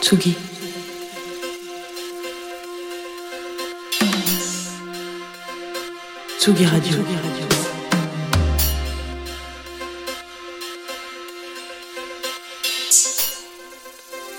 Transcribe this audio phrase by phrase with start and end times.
[0.00, 0.36] Tsugi.
[6.38, 7.04] Tsugi Radio.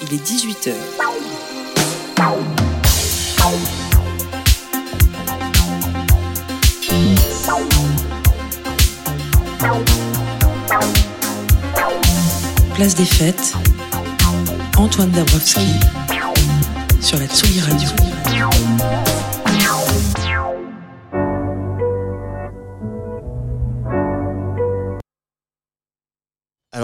[0.01, 0.73] Il est 18h.
[12.75, 13.55] Place des fêtes.
[14.79, 15.59] Antoine Dabrowski
[17.01, 17.89] sur la Tsugi Radio.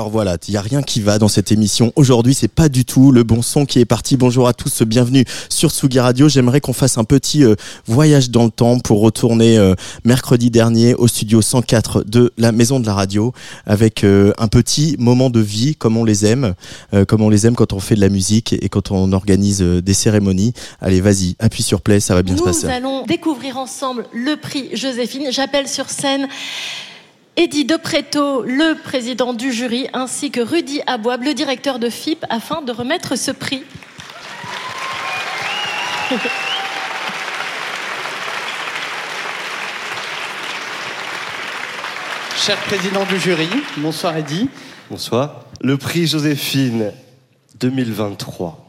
[0.06, 1.92] Alors voilà, il n'y a rien qui va dans cette émission.
[1.96, 4.18] Aujourd'hui, c'est pas du tout le bon son qui est parti.
[4.18, 6.30] Bonjour à tous, bienvenue sur Tsugi Radio.
[6.30, 7.56] J'aimerais qu'on fasse un petit euh,
[7.88, 12.80] voyage dans le temps pour retourner euh, mercredi dernier au studio 104 de la Maison
[12.80, 13.34] de la Radio
[13.66, 16.54] avec euh, un petit moment de vie comme on les aime,
[17.08, 19.94] comme on les aime quand on fait de la musique et quand on organise des
[19.96, 20.54] cérémonies.
[20.82, 22.68] Allez, vas-y, appuie sur play, ça va bien Nous se passer.
[22.68, 25.32] allons découvrir ensemble le prix Joséphine.
[25.32, 26.28] J'appelle sur scène
[27.38, 32.62] Eddie Depreto, le président du jury, ainsi que Rudy Aboab, le directeur de FIP, afin
[32.62, 33.64] de remettre ce prix.
[42.36, 43.48] Cher président du jury,
[43.78, 44.50] bonsoir Eddy.
[44.90, 45.46] Bonsoir.
[45.62, 46.92] Le prix Joséphine
[47.60, 48.62] 2023.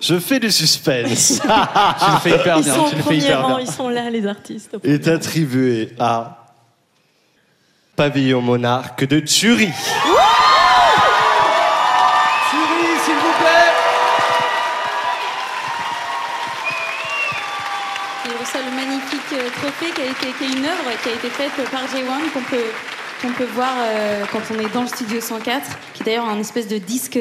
[0.00, 1.40] Je fais du suspense.
[1.42, 1.46] Tu
[2.12, 2.74] le fais hyper Ils bien.
[2.74, 3.60] sont au Tu le fais premier hyper rang, bien.
[3.66, 4.74] ils sont là, les artistes.
[4.74, 6.39] au est attribué à
[8.00, 9.66] Pavillon Monarque de Thury.
[9.66, 9.72] Thury,
[13.04, 13.72] s'il vous plaît.
[18.24, 21.12] Il reçoit le magnifique euh, trophée qui, a été, qui est une œuvre qui a
[21.12, 22.56] été faite par J1 qu'on peut,
[23.20, 26.38] qu'on peut voir euh, quand on est dans le studio 104, qui est d'ailleurs un
[26.38, 27.18] espèce de disque,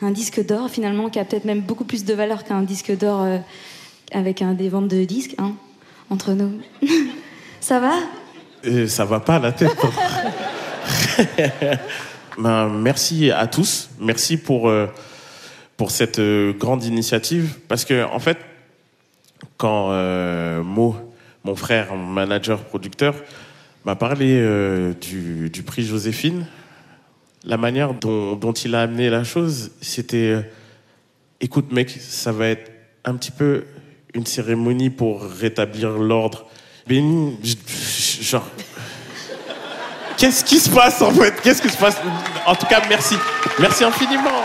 [0.00, 3.22] un disque d'or finalement, qui a peut-être même beaucoup plus de valeur qu'un disque d'or
[3.22, 3.38] euh,
[4.12, 5.54] avec un, des ventes de disques, hein,
[6.08, 6.52] entre nous.
[7.60, 7.94] Ça va?
[8.66, 9.76] Euh, ça va pas la tête.
[12.38, 13.90] ben, merci à tous.
[14.00, 14.86] Merci pour, euh,
[15.76, 17.58] pour cette euh, grande initiative.
[17.68, 18.38] Parce que, en fait,
[19.56, 20.96] quand euh, Mo,
[21.44, 23.14] mon frère, mon manager, producteur,
[23.84, 24.42] m'a parlé
[24.98, 26.46] du, du prix Joséphine,
[27.44, 30.42] la manière dont, dont il a amené la chose, c'était
[31.42, 32.72] écoute, mec, ça va être
[33.04, 33.64] un petit peu
[34.14, 36.46] une cérémonie pour rétablir l'ordre.
[36.86, 37.38] Béni,
[38.20, 38.46] genre.
[40.16, 41.40] Qu'est-ce qui se passe en fait?
[41.42, 41.96] Qu'est-ce qui se passe?
[42.46, 43.16] En tout cas, merci.
[43.58, 44.43] Merci infiniment.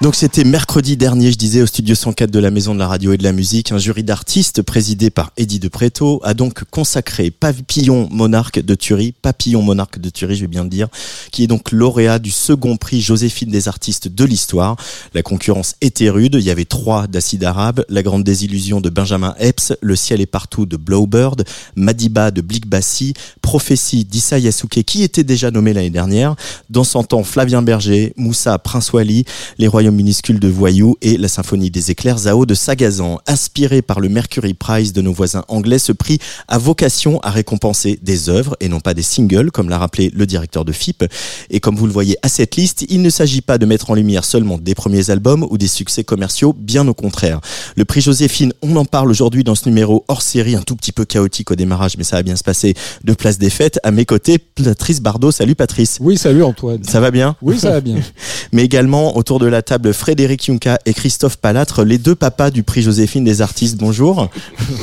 [0.00, 3.14] Donc c'était mercredi dernier, je disais, au studio 104 de la Maison de la Radio
[3.14, 7.32] et de la Musique, un jury d'artistes présidé par Eddie de Preto a donc consacré
[7.32, 10.86] Papillon Monarque de Thury, Papillon Monarque de Thury, je vais bien le dire,
[11.32, 14.76] qui est donc lauréat du second prix Joséphine des artistes de l'histoire.
[15.14, 19.34] La concurrence était rude, il y avait trois d'Acide Arabe, La Grande Désillusion de Benjamin
[19.40, 21.42] Epps, Le Ciel est partout de Blowbird,
[21.74, 26.36] Madiba de Blick Bassi, Prophétie d'Issa Yasuke qui était déjà nommé l'année dernière,
[26.70, 29.24] dans son temps Flavien Berger, Moussa Prince Wally,
[29.58, 33.18] Les Royaumes minuscules de Voyou et La Symphonie des éclairs Zao de Sagazan.
[33.26, 36.18] Inspiré par le Mercury Prize de nos voisins anglais, ce prix
[36.48, 40.26] a vocation à récompenser des œuvres et non pas des singles, comme l'a rappelé le
[40.26, 41.04] directeur de FIP.
[41.50, 43.94] Et comme vous le voyez à cette liste, il ne s'agit pas de mettre en
[43.94, 47.40] lumière seulement des premiers albums ou des succès commerciaux, bien au contraire.
[47.76, 50.92] Le prix Joséphine, on en parle aujourd'hui dans ce numéro hors série, un tout petit
[50.92, 53.78] peu chaotique au démarrage, mais ça va bien se passer, de Place des Fêtes.
[53.82, 55.30] À mes côtés, Patrice Bardot.
[55.30, 55.98] Salut Patrice.
[56.00, 56.82] Oui, salut Antoine.
[56.84, 57.36] Ça va bien?
[57.42, 57.96] Oui, ça va bien.
[58.52, 62.62] mais également autour de la table Frédéric Yunca et Christophe Palatre, les deux papas du
[62.62, 63.76] prix Joséphine des artistes.
[63.76, 64.28] Bonjour.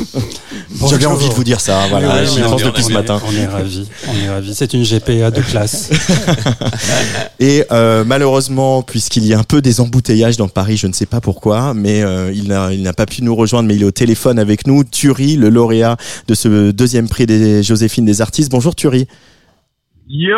[0.89, 3.21] J'avais envie de vous dire ça, voilà, Oui, oui, pense depuis ce matin.
[3.27, 3.88] On est ravis.
[4.07, 4.56] On est ravis.
[4.56, 5.89] C'est une GPA de classe.
[7.39, 11.06] Et euh, malheureusement, puisqu'il y a un peu des embouteillages dans Paris, je ne sais
[11.06, 13.86] pas pourquoi, mais euh, il n'a il n'a pas pu nous rejoindre, mais il est
[13.86, 14.83] au téléphone avec nous.
[14.83, 18.51] Thury, le lauréat de ce deuxième prix des Joséphine des artistes.
[18.51, 19.07] Bonjour Thury.
[20.07, 20.35] Yo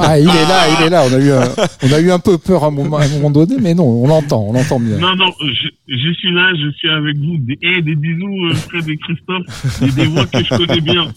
[0.00, 1.04] Ah, il est là, il est là.
[1.10, 1.52] On a eu un,
[1.82, 3.84] on a eu un peu peur à un moment, à un moment donné, mais non,
[3.84, 4.98] on l'entend, on l'entend bien.
[4.98, 7.36] Non, non, je, je suis là, je suis avec vous.
[7.38, 9.80] Des, eh, des bisous, euh, Fred et Christophe.
[9.80, 11.12] Des, des voix que je connais bien.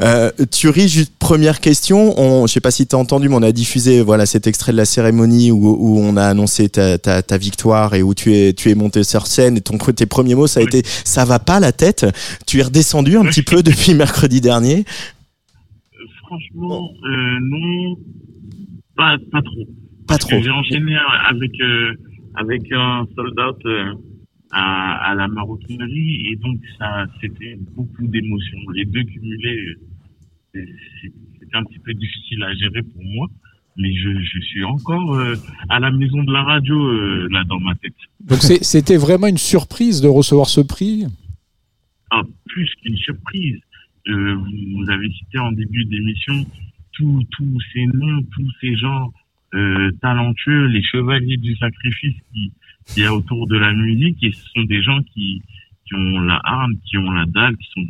[0.00, 2.18] Euh, Thury, juste première question.
[2.18, 4.72] On, je sais pas si tu as entendu, mais on a diffusé voilà cet extrait
[4.72, 8.34] de la cérémonie où, où on a annoncé ta, ta, ta victoire et où tu
[8.34, 9.58] es tu es monté sur scène.
[9.58, 12.06] Et ton tes premiers mots, ça a été ça va pas la tête.
[12.46, 14.84] Tu es redescendu un petit peu depuis mercredi dernier.
[16.32, 17.94] Franchement, euh, non,
[18.96, 19.66] pas, pas trop.
[20.08, 20.40] Pas trop.
[20.40, 20.96] J'ai enchaîné
[21.28, 21.92] avec, euh,
[22.36, 23.92] avec un soldat euh,
[24.50, 28.60] à, à la maroquinerie et donc ça, c'était beaucoup d'émotions.
[28.74, 29.76] Les deux cumulés,
[30.54, 33.26] c'était un petit peu difficile à gérer pour moi.
[33.76, 35.18] Mais je, je suis encore
[35.68, 37.92] à la maison de la radio, là, dans ma tête.
[38.20, 41.04] Donc c'était vraiment une surprise de recevoir ce prix?
[42.10, 43.60] Ah, plus qu'une surprise.
[44.08, 46.34] Euh, vous, avez cité en début d'émission
[46.92, 49.12] tous tous ces noms, tous ces gens
[49.54, 52.52] euh, talentueux, les chevaliers du sacrifice qui
[52.86, 55.40] qu'il y a autour de la musique, et ce sont des gens qui
[55.86, 57.86] qui ont la arme, qui ont la dalle, qui sont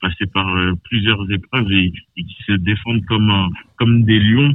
[0.00, 4.54] passés par euh, plusieurs épreuves et, et qui se défendent comme un- comme des lions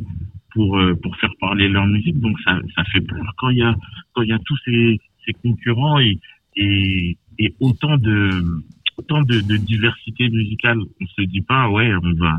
[0.53, 2.17] pour euh, pour faire parler leur musique.
[2.21, 3.75] Donc ça ça fait peur quand il y a
[4.13, 6.17] quand il y a tous ces ces concurrents et
[6.55, 8.29] et, et autant de
[9.03, 10.77] autant de, de diversité musicale.
[11.01, 12.37] On se dit pas ouais on va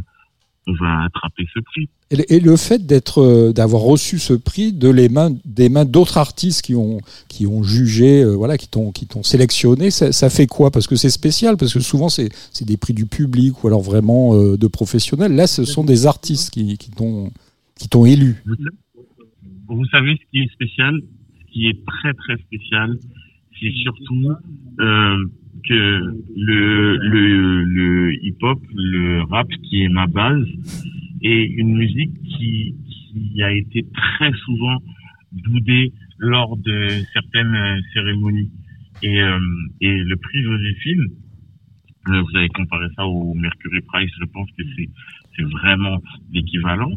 [0.66, 1.90] on va attraper ce prix.
[2.11, 5.69] Et, le- et le fait d'être, euh, d'avoir reçu ce prix de les mains, des
[5.69, 9.90] mains d'autres artistes qui ont, qui ont jugé, euh, voilà, qui t'ont, qui t'ont sélectionné,
[9.90, 10.70] ça, ça fait quoi?
[10.70, 13.82] Parce que c'est spécial, parce que souvent c'est, c'est des prix du public ou alors
[13.82, 15.34] vraiment euh, de professionnels.
[15.34, 17.31] Là, ce sont des artistes qui, qui t'ont,
[17.78, 18.43] qui t'ont élu.
[19.69, 20.94] Vous savez ce qui est spécial,
[21.40, 22.99] ce qui est très très spécial,
[23.61, 24.31] c'est surtout
[24.81, 25.25] euh,
[25.69, 30.47] que le, le, le hip-hop, le rap qui est ma base,
[31.23, 32.75] est une musique qui,
[33.12, 34.79] qui a été très souvent
[35.33, 38.51] boudée lors de certaines euh, cérémonies.
[39.03, 39.39] Et, euh,
[39.81, 41.09] et le prix Joséphine,
[42.09, 44.89] euh, vous avez comparé ça au Mercury Prize, je pense que c'est
[45.37, 46.01] c'est vraiment
[46.33, 46.93] l'équivalent.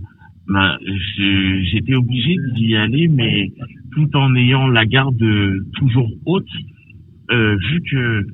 [0.48, 0.78] Ben,
[1.18, 3.52] j'étais obligé d'y aller, mais
[3.98, 5.18] tout en ayant la garde
[5.74, 6.46] toujours haute,
[7.32, 8.28] euh, vu que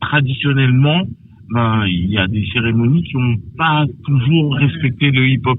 [0.00, 1.02] traditionnellement,
[1.52, 5.58] ben, il y a des cérémonies qui n'ont pas toujours respecté le hip-hop.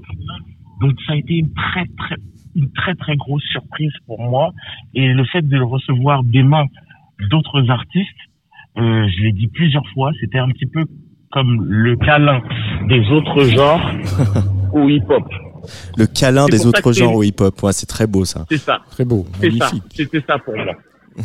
[0.80, 2.16] Donc ça a été une très très
[2.54, 4.52] une très très grosse surprise pour moi
[4.94, 6.66] et le fait de le recevoir des mains
[7.30, 8.22] d'autres artistes,
[8.78, 10.84] euh, je l'ai dit plusieurs fois, c'était un petit peu
[11.30, 12.42] comme le câlin
[12.88, 13.90] des autres genres
[14.72, 15.24] au hip-hop.
[15.96, 17.62] Le câlin des autres genres au hip-hop.
[17.62, 18.46] Ouais, c'est très beau ça.
[18.50, 18.80] C'est ça.
[18.90, 19.82] Très beau, magnifique.
[19.96, 20.74] C'était ça pour moi.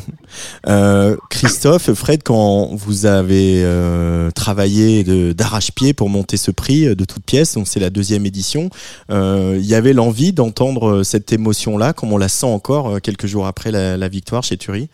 [0.67, 7.05] Euh, Christophe, Fred, quand vous avez euh, travaillé d'arrache-pied pour monter ce prix euh, de
[7.05, 8.69] toute pièce, donc c'est la deuxième édition,
[9.11, 13.47] euh, il y avait l'envie d'entendre cette émotion-là, comme on la sent encore quelques jours
[13.47, 14.89] après la, la victoire chez Thury?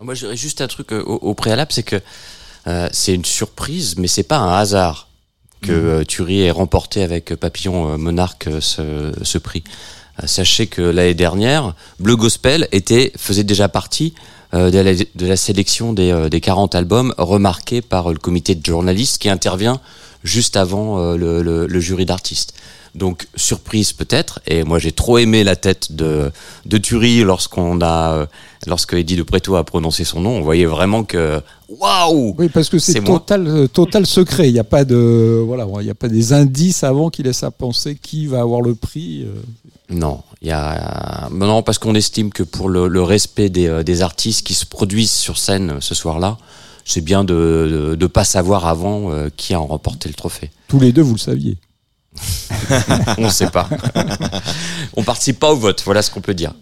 [0.00, 2.00] Moi, j'aurais juste un truc au, au préalable, c'est que
[2.66, 5.08] euh, c'est une surprise, mais c'est pas un hasard
[5.64, 9.64] que euh, Thury ait remporté avec euh, Papillon euh, Monarque ce, prix.
[10.26, 14.14] Sachez que l'année dernière, Bleu Gospel était faisait déjà partie
[14.52, 19.80] de, la, sélection des, des 40 albums remarqués par le comité de journalistes qui intervient
[20.22, 22.54] juste avant le, le- jury d'artistes.
[22.94, 26.30] Donc surprise peut-être, et moi j'ai trop aimé la tête de,
[26.64, 28.28] de Thury lorsqu'on a
[28.66, 32.68] lorsque Eddie de Preto a prononcé son nom, on voyait vraiment que waouh Oui, parce
[32.68, 34.48] que c'est total, euh, total secret.
[34.48, 37.42] Il n'y a pas de, voilà, il y a pas des indices avant qui laissent
[37.42, 39.22] à penser qui va avoir le prix.
[39.24, 39.40] euh.
[39.90, 43.82] Non, il y a non parce qu'on estime que pour le, le respect des, euh,
[43.82, 46.38] des artistes qui se produisent sur scène ce soir-là,
[46.86, 50.50] c'est bien de, de pas savoir avant euh, qui a remporté le trophée.
[50.68, 51.56] Tous les deux, vous le saviez.
[53.18, 53.68] On ne sait pas.
[54.96, 56.52] On participe pas au vote, voilà ce qu'on peut dire.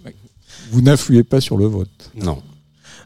[0.73, 2.11] Vous n'influez pas sur le vote.
[2.17, 2.38] Non.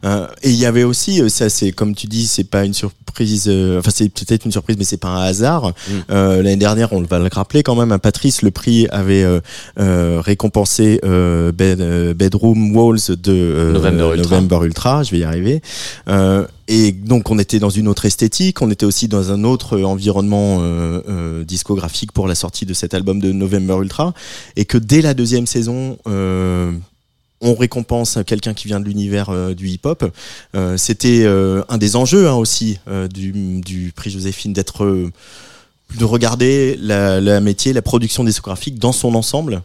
[0.04, 2.74] Euh, et il y avait aussi, euh, ça c'est comme tu dis, c'est pas une
[2.74, 5.72] surprise, euh, enfin c'est peut-être une surprise, mais c'est pas un hasard.
[6.10, 9.40] Euh, L'année dernière, on va le rappeler quand même, à Patrice, le prix avait euh,
[9.80, 14.36] euh, récompensé euh, Bed- euh, Bedroom Walls de euh, November Ultra.
[14.36, 15.62] November Ultra, je vais y arriver.
[16.08, 19.80] Euh, et donc on était dans une autre esthétique, on était aussi dans un autre
[19.80, 24.12] environnement euh, euh, discographique pour la sortie de cet album de November Ultra,
[24.56, 26.70] et que dès la deuxième saison, euh,
[27.40, 30.10] on récompense quelqu'un qui vient de l'univers euh, du hip-hop.
[30.54, 32.78] Euh, C'était euh, un des enjeux hein, aussi
[33.12, 35.10] du, du prix Joséphine d'être
[35.98, 39.62] de regarder la, la métier, la production discographique dans son ensemble.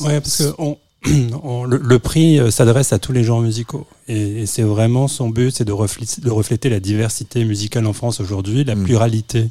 [0.00, 0.76] Ouais, parce que on,
[1.42, 3.86] on- le, le prix s'adresse à tous les genres musicaux.
[4.08, 7.92] Et, et c'est vraiment son but, c'est de refléter, de refléter la diversité musicale en
[7.94, 9.48] France aujourd'hui, la pluralité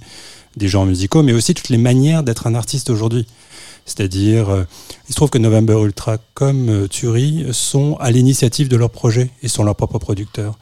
[0.58, 3.25] des genres musicaux, mais aussi toutes les manières d'être un artiste aujourd'hui.
[3.85, 4.63] C'est-à-dire, euh,
[5.07, 9.29] il se trouve que November Ultra comme euh, Turi sont à l'initiative de leur projet
[9.41, 10.57] et sont leurs propres producteurs.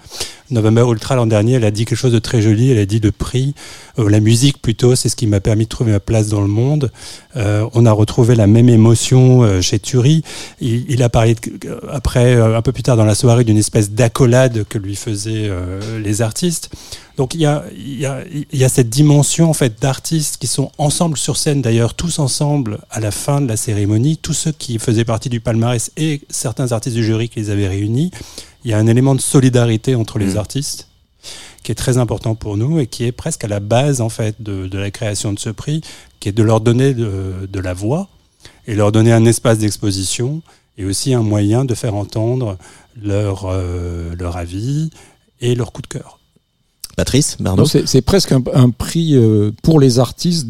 [0.52, 2.72] November Ultra l'an dernier, elle a dit quelque chose de très joli.
[2.72, 3.54] Elle a dit le prix,
[3.98, 6.48] euh, la musique plutôt, c'est ce qui m'a permis de trouver ma place dans le
[6.48, 6.92] monde.
[7.36, 10.24] Euh, on a retrouvé la même émotion euh, chez Turi.
[10.62, 11.36] Il, a parlé
[11.90, 15.50] après, un peu plus tard dans la soirée, d'une espèce d'accolade que lui faisaient
[16.04, 16.70] les artistes.
[17.18, 21.36] Donc il y a, y a cette dimension en fait d'artistes qui sont ensemble sur
[21.36, 25.30] scène d'ailleurs tous ensemble à la fin de la cérémonie, tous ceux qui faisaient partie
[25.30, 28.12] du palmarès et certains artistes du jury qui les avaient réunis.
[28.64, 30.88] Il y a un élément de solidarité entre les artistes
[31.64, 34.42] qui est très important pour nous et qui est presque à la base en fait
[34.42, 35.82] de, de la création de ce prix,
[36.20, 38.08] qui est de leur donner de, de la voix
[38.68, 40.42] et leur donner un espace d'exposition
[40.78, 42.58] et aussi un moyen de faire entendre
[43.02, 44.90] leur, euh, leur avis
[45.42, 46.20] et leur coup de cœur.
[46.96, 50.48] Patrice, C'est c'est presque un, un prix euh, pour les artistes,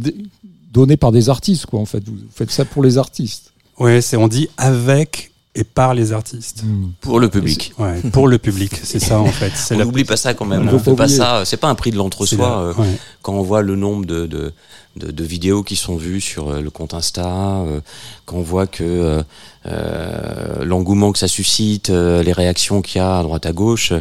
[0.71, 2.07] donné par des artistes, quoi, en fait.
[2.07, 3.53] Vous faites ça pour les artistes.
[3.77, 6.63] Ouais, c'est on dit avec et par les artistes.
[7.01, 7.73] Pour le public.
[7.79, 9.51] Ouais, pour le public, c'est ça en fait.
[9.71, 10.63] On la- n'oublie pas ça quand même.
[10.63, 11.43] On On veut fait pas ça.
[11.45, 12.59] C'est pas un prix de l'entre-soi.
[12.61, 12.87] euh, ouais.
[13.21, 14.53] Quand on voit le nombre de, de,
[14.99, 17.81] de, vidéos qui sont vues sur euh, le compte Insta, euh,
[18.25, 19.23] quand on voit que euh,
[19.65, 23.93] euh, l'engouement que ça suscite, les réactions qu'il y a à droite à gauche,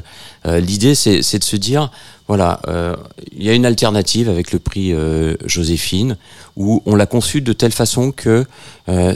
[0.44, 1.90] l'idée c'est de se dire
[2.26, 2.60] voilà,
[3.32, 4.94] il y a une alternative avec le prix
[5.44, 6.16] Joséphine
[6.56, 8.44] où on l'a conçu de telle façon que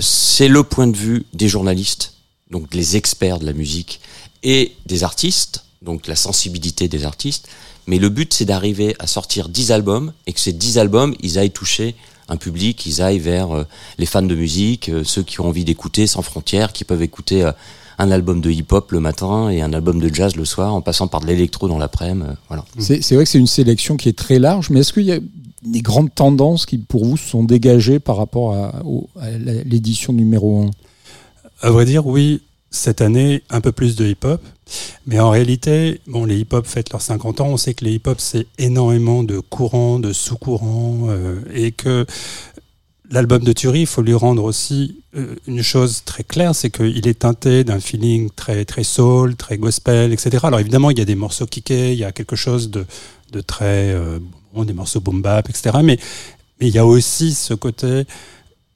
[0.00, 2.14] c'est le point de vue des journalistes,
[2.50, 4.00] donc les experts de la musique
[4.42, 7.48] et des artistes, donc la sensibilité des artistes.
[7.86, 11.38] Mais le but, c'est d'arriver à sortir 10 albums et que ces 10 albums, ils
[11.38, 11.94] aillent toucher
[12.28, 13.64] un public, ils aillent vers euh,
[13.98, 17.42] les fans de musique, euh, ceux qui ont envie d'écouter sans frontières, qui peuvent écouter
[17.42, 17.52] euh,
[17.98, 21.08] un album de hip-hop le matin et un album de jazz le soir, en passant
[21.08, 22.26] par de l'électro dans l'après-midi.
[22.30, 22.64] euh, voilà.
[22.78, 25.18] C'est vrai que c'est une sélection qui est très large, mais est-ce qu'il y a
[25.64, 28.82] des grandes tendances qui, pour vous, se sont dégagées par rapport à,
[29.20, 29.30] à
[29.64, 30.70] l'édition numéro 1
[31.60, 34.40] À vrai dire, oui, cette année, un peu plus de hip-hop.
[35.06, 37.48] Mais en réalité, bon, les hip-hop fêtent leurs 50 ans.
[37.48, 42.06] On sait que les hip-hop, c'est énormément de courants, de sous-courants, euh, et que
[43.10, 47.06] l'album de Thury, il faut lui rendre aussi euh, une chose très claire, c'est qu'il
[47.06, 50.38] est teinté d'un feeling très très soul, très gospel, etc.
[50.44, 52.86] Alors évidemment, il y a des morceaux kickés, il y a quelque chose de,
[53.32, 54.18] de très euh,
[54.54, 55.78] bon, des morceaux boom bap, etc.
[55.84, 55.98] Mais
[56.60, 58.04] mais il y a aussi ce côté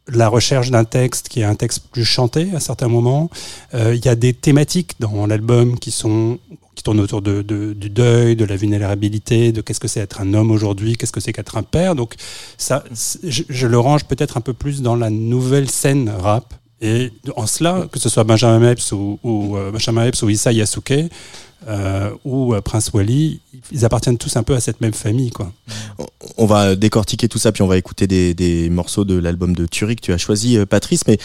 [0.09, 3.29] la recherche d'un texte qui est un texte plus chanté à certains moments.
[3.75, 6.39] Euh, il y a des thématiques dans l'album qui sont
[6.75, 10.21] qui tournent autour de, de- du deuil, de la vulnérabilité, de qu'est-ce que c'est être
[10.21, 11.95] un homme aujourd'hui, qu'est-ce que c'est qu'être un père.
[11.95, 12.15] Donc
[12.59, 12.85] ça,
[13.25, 16.53] je, je le range peut-être un peu plus dans la nouvelle scène rap.
[16.83, 20.53] Et en cela, que ce soit Benjamin Epps ou, ou euh, Benjamin Epps ou Issa
[20.53, 20.93] Yasuke
[21.69, 23.41] euh, ou euh, Prince Wally,
[23.73, 25.51] ils appartiennent tous un peu à cette même famille, quoi.
[26.37, 29.97] on va décortiquer tout ça, puis on va écouter des, morceaux de l'album de Turi
[29.97, 31.03] que tu as choisi, euh, Patrice.
[31.09, 31.19] Mais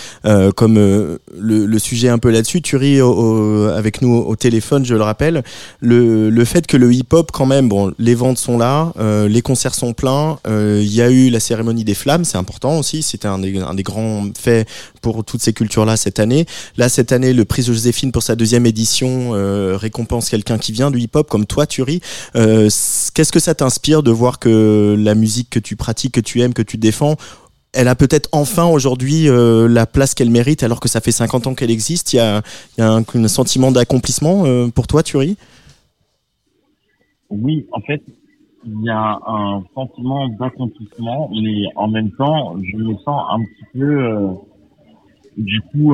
[0.55, 2.61] comme le, sujet un peu là-dessus,
[3.01, 5.43] au- avec nous au téléphone, je le rappelle,
[5.79, 8.93] le, fait que le hip-hop, quand même, bon, les ventes sont là,
[9.27, 13.03] les concerts sont pleins, il y a eu la cérémonie des flammes, c'est important aussi,
[13.03, 14.67] c'était un des, un des grands faits
[15.01, 16.45] pour toutes ces cultures-là cette année.
[16.77, 19.31] Là, cette année, le prix Joséphine pour sa deuxième édition
[19.77, 21.99] récompense quelqu'un qui vient du hip-hop, comme toi, Turi.
[22.35, 22.69] Euh,
[23.13, 26.53] Qu'est-ce que ça t'inspire de voir que la musique que tu pratiques, que tu aimes,
[26.53, 27.17] que tu défends,
[27.73, 31.47] elle a peut-être enfin aujourd'hui euh, la place qu'elle mérite alors que ça fait 50
[31.47, 32.13] ans qu'elle existe?
[32.13, 32.41] Il y a,
[32.77, 35.37] y a un, sentiment d'accomplissement euh, pour toi, Turi
[37.29, 38.01] Oui, en fait,
[38.65, 43.65] il y a un sentiment d'accomplissement, mais en même temps, je me sens un petit
[43.73, 44.27] peu, euh,
[45.37, 45.93] du coup,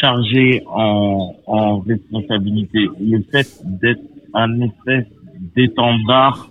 [0.00, 2.88] chargé en, en responsabilité.
[3.00, 3.46] Le fait
[3.80, 4.02] d'être
[4.34, 5.06] un espèce
[5.54, 6.50] d'étendard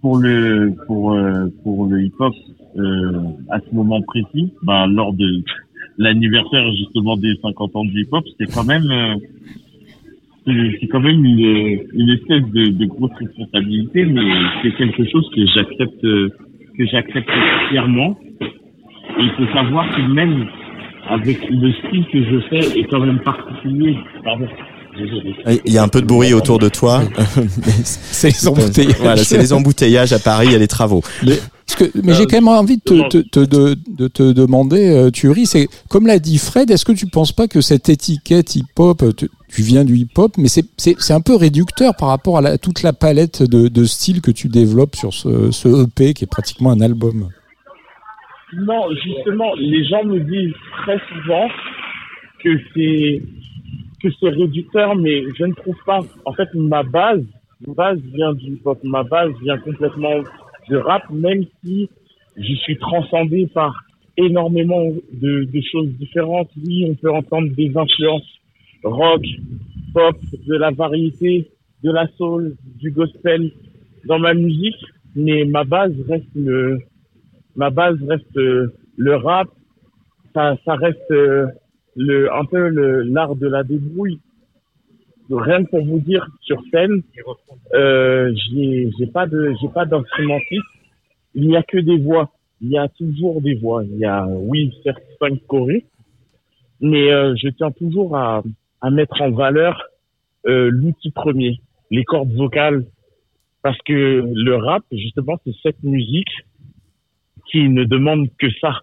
[0.00, 2.34] pour le pour euh, pour le hip-hop
[2.76, 3.12] euh,
[3.50, 5.42] à ce moment précis, ben, lors de
[5.98, 9.14] l'anniversaire justement des 50 ans du hip-hop, c'est quand même euh,
[10.46, 14.30] c'est quand même une, une espèce de, de grosse responsabilité, mais
[14.62, 17.30] c'est quelque chose que j'accepte que j'accepte
[17.70, 18.18] fièrement.
[19.18, 20.46] Il faut savoir que même
[21.08, 23.96] avec le style que je fais est quand même particulier.
[24.24, 24.46] Pardon.
[24.96, 25.34] Désolé.
[25.64, 27.02] Il y a un peu de bruit autour de toi.
[27.84, 28.96] c'est les embouteillages.
[29.00, 31.02] Voilà, c'est les embouteillages à Paris, il y a les travaux.
[31.26, 34.32] Mais, parce que- mais j'ai quand même envie de te, te- te- de, de te
[34.32, 37.88] demander, euh, Thury, c'est comme l'a dit Fred, est-ce que tu penses pas que cette
[37.88, 41.96] étiquette hip-hop, euh, tu, tu viens du hip-hop, mais c'est- c'est c'est un peu réducteur
[41.96, 45.50] par rapport à la- toute la palette de, de styles que tu développes sur ce,
[45.50, 47.30] ce EP qui est pratiquement un album?
[48.56, 51.48] Non, justement, les gens me disent très souvent
[52.42, 53.22] que c'est
[54.00, 56.00] que c'est réducteur, mais je ne trouve pas.
[56.26, 57.24] En fait, ma base,
[57.66, 60.20] ma base vient du hip-hop, ma base vient complètement
[60.68, 61.88] du rap, même si
[62.36, 63.74] je suis transcendé par
[64.16, 66.50] énormément de, de choses différentes.
[66.64, 68.28] Oui, on peut entendre des influences
[68.82, 69.24] rock,
[69.94, 71.48] pop, de la variété,
[71.82, 73.50] de la soul, du gospel
[74.04, 74.84] dans ma musique,
[75.16, 76.78] mais ma base reste le,
[77.56, 79.48] ma base reste euh, le rap,
[80.34, 81.46] ça, ça reste euh,
[81.96, 82.68] le, un peu
[83.04, 84.20] l'art de la débrouille.
[85.30, 87.02] Rien que pour vous dire, sur scène,
[87.72, 90.62] euh, j'ai, pas de, j'ai pas d'instrumentiste.
[91.34, 92.30] Il n'y a que des voix.
[92.60, 93.84] Il y a toujours des voix.
[93.84, 95.86] Il y a, oui, certes, cinq chorés,
[96.80, 98.42] mais euh, je tiens toujours à,
[98.80, 99.82] à mettre en valeur
[100.46, 102.84] euh, l'outil premier, les cordes vocales,
[103.62, 106.28] parce que le rap, justement, c'est cette musique
[107.50, 108.80] qui ne demande que ça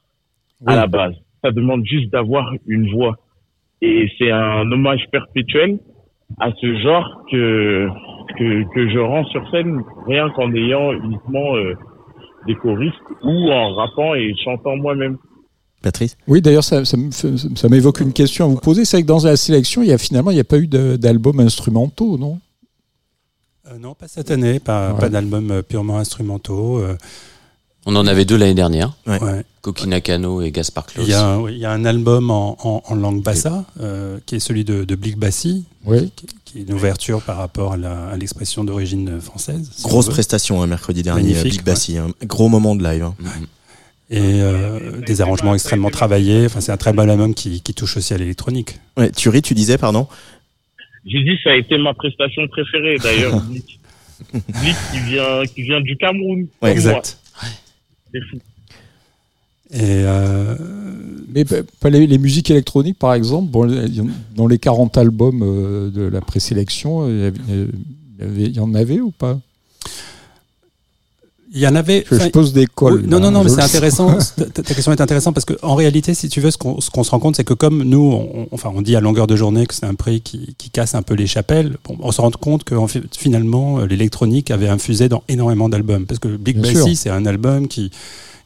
[0.66, 1.16] à la base.
[1.44, 3.18] Ça demande juste d'avoir une voix.
[3.82, 5.80] Et c'est un hommage perpétuel
[6.40, 7.88] à ce genre que,
[8.38, 11.74] que, que je rends sur scène, rien qu'en ayant uniquement euh,
[12.48, 15.18] des choristes ou en rappant et chantant moi-même.
[15.82, 16.16] Patrice?
[16.28, 18.86] Oui, d'ailleurs, ça, ça, m'évoque une question à vous poser.
[18.86, 21.40] C'est que dans la sélection, il y a finalement, il n'y a pas eu d'albums
[21.40, 22.40] instrumentaux, non?
[23.68, 25.00] Euh, non, pas cette année, pas, Ouais.
[25.00, 26.78] pas d'albums euh, purement instrumentaux.
[26.78, 26.96] euh,
[27.86, 28.94] On en avait deux l'année dernière.
[29.08, 29.18] Ouais.
[29.62, 31.06] Coquina Cano et Gaspard Klaus.
[31.08, 33.66] Il y, a, un- oui, il y a un album en, en- en langue bassa,
[33.80, 36.12] euh, qui est celui de, de Blick Bassi, Oui.
[36.16, 39.70] qui, qui est une ouverture par rapport à l'expression d'origine française.
[39.74, 41.98] si Grosse prestation, hein, mercredi dernier, Magnifique, Big Bassi.
[41.98, 42.10] hein.
[42.24, 43.04] Gros moment de live.
[43.04, 43.16] hein.
[44.10, 46.46] Et euh, des arrangements extrêmement travaillés.
[46.46, 48.78] Enfin, c'est un très bon album qui, qui touche aussi à l'électronique.
[48.98, 50.08] Ouais, Thury, tu disais, pardon?
[51.06, 53.40] J'ai dit ça a été ma prestation préférée d'ailleurs.
[53.50, 53.80] Blick.
[54.34, 56.46] Blick qui vient qui vient du Cameroun.
[56.64, 56.94] exact.
[56.94, 57.21] moi.
[58.14, 58.38] C'est fou.
[59.74, 60.56] Et euh,
[61.34, 61.46] Mais
[61.90, 63.66] les, les musiques électroniques, par exemple, bon,
[64.36, 67.24] dans les 40 albums euh, de la présélection, y
[68.24, 69.40] avait- il y en avait ou pas?
[71.54, 72.06] Il y en avait.
[72.10, 73.04] Je, pose des cols.
[73.08, 74.18] Non, non, non, mais c'est intéressant.
[74.38, 77.04] ta, ta question est intéressante parce qu'en réalité, si tu veux, ce qu'on ce qu'on
[77.04, 79.66] se rend compte, c'est que comme nous, on, enfin, on dit à longueur de journée
[79.66, 82.32] que c'est un prix qui, qui casse un peu les chapelles, bon, on se rend
[82.32, 86.06] compte que en finalement, euh, l'électronique avait infusé dans énormément d'albums.
[86.06, 86.88] Parce que Big sûr.
[86.96, 87.92] c'est un album qui,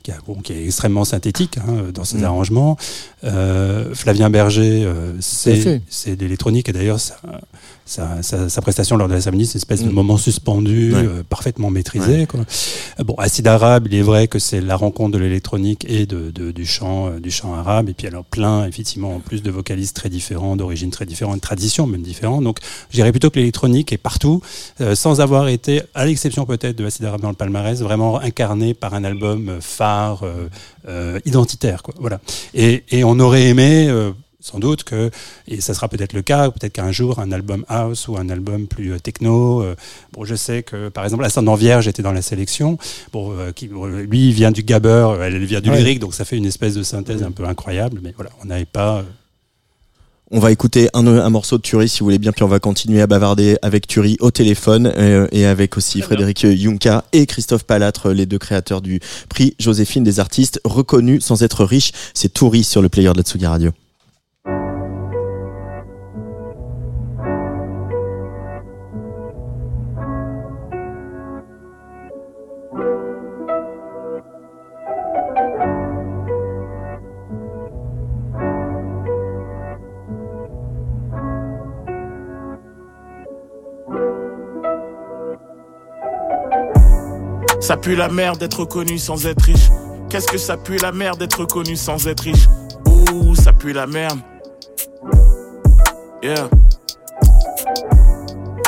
[0.03, 2.23] qui, a- bon, qui est extrêmement synthétique hein, dans ses Mm.
[2.25, 2.77] arrangements.
[3.23, 6.99] Euh, Flavien Berger, euh, c'est de l'électronique et d'ailleurs,
[7.85, 9.93] sa, sa, sa- prestation lors de la cérémonie, c'est une espèce de Mm.
[9.93, 10.99] moment suspendu, Ouais.
[11.05, 12.25] euh, parfaitement maîtrisé.
[12.25, 12.39] Quoi.
[12.99, 16.31] Euh, Bon, Acide arabe, il est vrai que c'est la rencontre de l'électronique et de,
[16.31, 19.51] de- du chant, euh, du chant arabe, et puis alors plein, effectivement, en plus de
[19.51, 22.43] vocalistes très différents, d'origines très différentes, de traditions même différentes.
[22.43, 22.57] Donc,
[22.89, 24.41] je dirais plutôt que l'électronique est partout,
[24.81, 28.73] euh, sans avoir été, à l'exception peut-être de Acide arabe dans le palmarès, vraiment incarné
[28.73, 30.47] par un album phare, euh,
[30.87, 31.93] euh, identitaire, quoi.
[31.99, 32.19] Voilà.
[32.55, 33.87] Et, et on aurait aimé.
[34.45, 35.09] Sans doute que,
[35.47, 38.67] et ça sera peut-être le cas, peut-être qu'un jour un album house ou un album
[38.67, 39.61] plus euh, techno.
[39.63, 39.75] euh,
[40.13, 42.77] bon, je sais que par exemple Ascendant Vierge était dans la sélection.
[43.11, 45.77] Bon, euh, qui, bon, lui il vient du gabber, elle vient du Ouais.
[45.79, 47.99] lyrique, donc ça fait une espèce de synthèse un peu incroyable.
[48.03, 48.97] Mais voilà, on n'avait pas.
[48.99, 49.03] euh,
[50.31, 52.59] On va écouter un, un morceau de Thury si vous voulez bien, puis on va
[52.59, 57.63] continuer à bavarder avec Thury au téléphone euh, et avec aussi Frédéric Yunka et Christophe
[57.63, 61.91] Palatre, les deux créateurs du prix Joséphine des artistes reconnus sans être riches.
[62.15, 63.71] C'est Thury sur le player de la Tsugi Radio.
[87.75, 89.69] Ça pue la merde d'être connu sans être riche.
[90.09, 92.47] Qu'est-ce que ça pue la merde d'être connu sans être riche?
[92.87, 94.17] Ouh, ça pue la merde.
[96.23, 96.49] Yeah.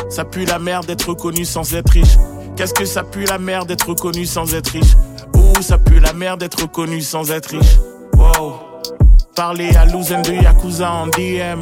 [0.09, 2.17] Ça pue la merde d'être connu sans être riche.
[2.57, 4.97] Qu'est-ce que ça pue la merde d'être connu sans être riche?
[5.35, 7.77] Ouh, ça pue la merde d'être connu sans être riche.
[8.13, 8.55] Wow.
[9.37, 11.61] Parler à Louzen de Yakuza en DM.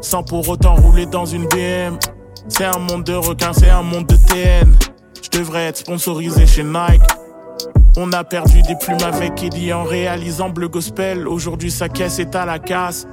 [0.00, 1.96] Sans pour autant rouler dans une BM.
[2.48, 4.76] C'est un monde de requins, c'est un monde de TN.
[5.22, 7.02] Je devrais être sponsorisé chez Nike.
[7.96, 11.26] On a perdu des plumes avec Eddie en réalisant Bleu Gospel.
[11.26, 13.06] Aujourd'hui, sa caisse est à la casse.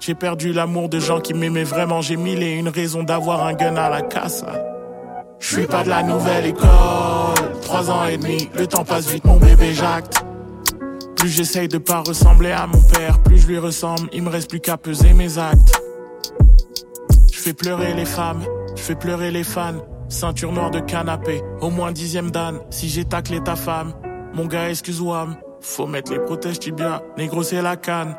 [0.00, 2.02] J'ai perdu l'amour de gens qui m'aimaient vraiment.
[2.02, 4.44] J'ai mille et une raisons d'avoir un gun à la casse.
[5.40, 6.68] Je suis pas de la nouvelle école.
[7.62, 10.24] Trois ans et demi, le temps passe vite, mon bébé jacte.
[11.16, 14.08] Plus j'essaye de pas ressembler à mon père, plus je lui ressemble.
[14.12, 15.80] Il me reste plus qu'à peser mes actes.
[17.32, 18.42] Je fais pleurer les femmes,
[18.76, 19.74] je fais pleurer les fans.
[20.08, 22.60] Ceinture noire de canapé, au moins dixième dan.
[22.70, 23.92] Si j'ai taclé ta femme,
[24.32, 25.28] mon gars, excuse-moi,
[25.60, 27.02] faut mettre les protèges tibia.
[27.18, 28.16] Négro, c'est la canne.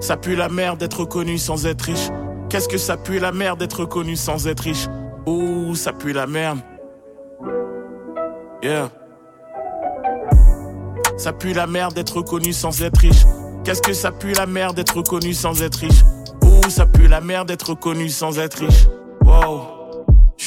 [0.00, 2.08] Ça pue la merde d'être connu sans être riche.
[2.50, 4.86] Qu'est-ce que ça pue la merde d'être connu sans être riche?
[5.26, 6.58] Ouh, ça pue la merde.
[8.62, 8.90] Yeah.
[11.16, 13.24] Ça pue la merde d'être connu sans être riche.
[13.64, 16.02] Qu'est-ce que ça pue la merde d'être connu sans être riche?
[16.42, 18.86] Ouh, ça pue la merde d'être connu sans être riche.
[19.24, 19.77] Wow.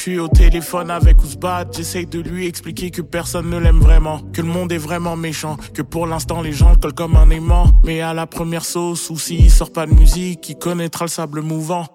[0.04, 4.18] Je suis au téléphone avec Ousbad, j'essaye de lui expliquer que personne ne l'aime vraiment,
[4.32, 7.30] que le monde est vraiment méchant, que pour l'instant les gens le collent comme un
[7.30, 11.08] aimant, mais à la première sauce ou s'il sort pas de musique, il connaîtra le
[11.08, 11.86] sable mouvant.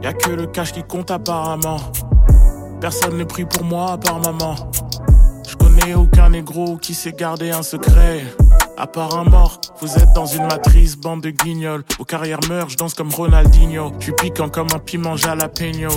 [0.00, 1.80] Y a que le cash qui compte apparemment.
[2.80, 4.54] Personne ne prie pour moi à maman.
[5.44, 8.22] Je connais aucun négro qui sait garder un secret.
[8.76, 11.82] À part un mort, vous êtes dans une matrice, bande de guignols.
[11.98, 13.90] Vos carrières meurent, je danse comme Ronaldinho.
[13.98, 15.88] Je suis piquant comme un piment jalapeno.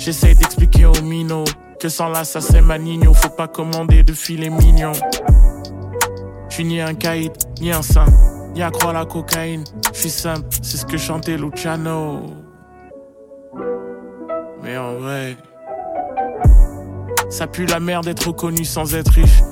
[0.00, 1.44] J'essaye d'expliquer aux minots
[1.78, 3.12] que sans ça c'est manigno.
[3.12, 4.92] Faut pas commander de filet mignon.
[6.48, 8.06] Je suis ni un caïd, ni un saint,
[8.54, 9.62] ni accro à la cocaïne.
[9.92, 12.22] Je suis simple, c'est ce que chantait Luciano.
[14.62, 15.36] Mais en vrai,
[17.28, 19.42] ça pue la merde d'être connu sans être riche.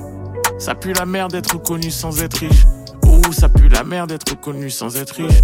[0.58, 2.64] Ça pue la merde d'être connu sans être riche.
[3.04, 5.42] Ouh, ça pue la merde d'être connu sans être riche.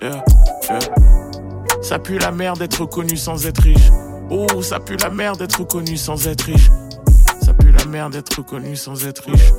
[0.00, 0.24] Yeah,
[0.70, 1.15] yeah.
[1.86, 3.90] Ça pue la merde d'être connu sans être riche.
[4.28, 6.68] Ouh, ça pue la merde d'être connu sans être riche.
[7.40, 9.52] Ça pue la merde d'être connu sans être riche.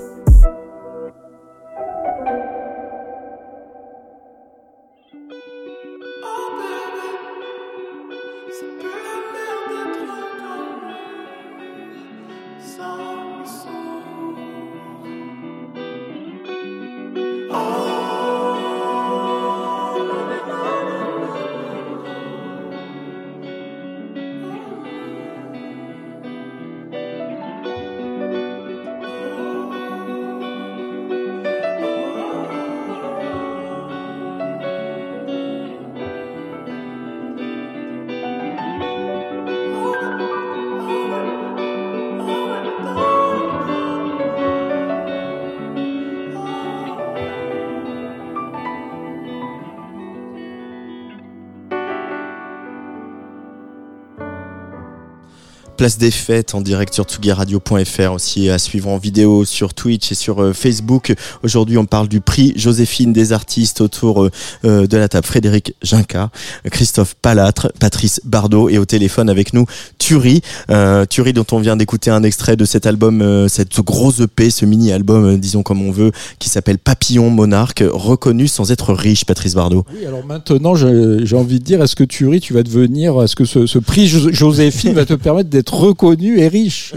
[55.77, 60.15] Place des fêtes en direct sur tsugiradio.fr aussi à suivre en vidéo sur Twitch et
[60.15, 61.13] sur euh, Facebook.
[61.43, 64.31] Aujourd'hui, on parle du prix Joséphine des artistes autour euh,
[64.65, 65.27] euh, de la table.
[65.27, 66.31] Frédéric Ginca,
[66.71, 69.67] Christophe Palatre, Patrice Bardot et au téléphone avec nous
[69.99, 70.41] Turi.
[70.71, 74.65] Euh, Turi dont on vient d'écouter un extrait de cet album, cette grosse EP, ce
[74.65, 79.85] mini-album, disons comme on veut, qui s'appelle Papillon Monarque, reconnu sans être riche, Patrice Bardot.
[79.93, 83.45] Oui, alors maintenant, j'ai envie de dire, est-ce que Thury, tu vas devenir, est-ce que
[83.45, 86.93] ce, ce prix Jo- Joséphine va te permettre d'être reconnu et riche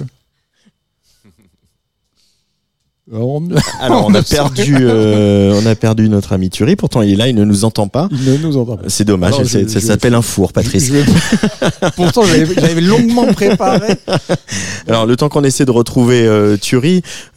[3.13, 3.43] On-
[3.81, 6.77] Alors on a perdu, euh, on a perdu notre ami Turi.
[6.77, 8.09] Pourtant il est là, il ne nous entend pas.
[8.13, 8.85] Il ne nous entend pas.
[8.89, 9.35] C'est dommage.
[9.35, 10.93] Alors, c'est- je- ça s'appelle un four, Patrice.
[10.93, 13.95] Je Pourtant, j'avais longuement préparé.
[14.87, 16.57] Alors le temps qu'on essaie de retrouver euh,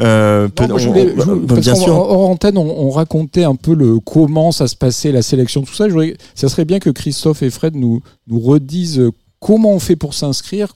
[0.02, 1.88] euh, peut- Non, on- voulais- on- bien sûr.
[1.96, 5.74] Hors antenne, on, on racontait un peu le comment ça se passait, la sélection, tout
[5.74, 5.88] ça.
[5.88, 9.02] Je voudrais- ça serait bien que Christophe et Fred nous, nous redisent
[9.44, 10.74] comment on fait pour s'inscrire,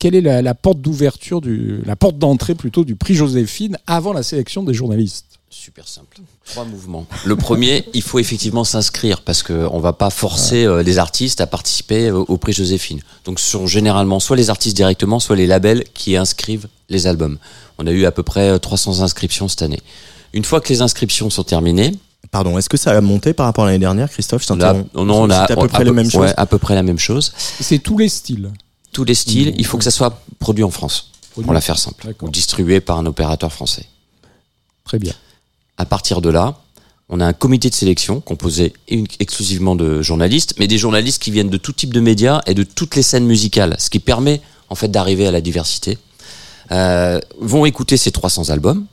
[0.00, 4.12] quelle est la, la porte d'ouverture, du, la porte d'entrée plutôt du prix Joséphine avant
[4.12, 5.26] la sélection des journalistes?
[5.50, 6.18] Super simple.
[6.44, 7.06] Trois mouvements.
[7.24, 11.46] Le premier, il faut effectivement s'inscrire parce qu'on va pas forcer euh, les artistes à
[11.46, 13.00] participer au, au prix Joséphine.
[13.24, 17.38] Donc ce sont généralement soit les artistes directement, soit les labels qui inscrivent les albums.
[17.78, 19.80] On a eu à peu près euh, 300 inscriptions cette année.
[20.32, 21.92] Une fois que les inscriptions sont terminées,
[22.30, 24.44] Pardon, est-ce que ça a monté par rapport à l'année dernière, Christophe?
[24.46, 26.20] Je là, non, on a à peu près la peu- même chose.
[26.22, 27.32] ouais, à peu près la même chose.
[27.60, 28.52] C'est tous les styles.
[28.92, 31.44] Tous les styles, il faut que ça soit produit en France, Produit.
[31.46, 33.86] pour la faire simple, ou distribué par un opérateur français.
[34.84, 35.12] Très bien.
[35.76, 36.56] À partir de là,
[37.08, 41.48] on a un comité de sélection composé exclusivement de journalistes, mais des journalistes qui viennent
[41.50, 44.74] de tout type de médias et de toutes les scènes musicales, ce qui permet en
[44.74, 45.96] fait d'arriver à la diversité.
[46.72, 48.84] Euh, vont écouter ces 300 albums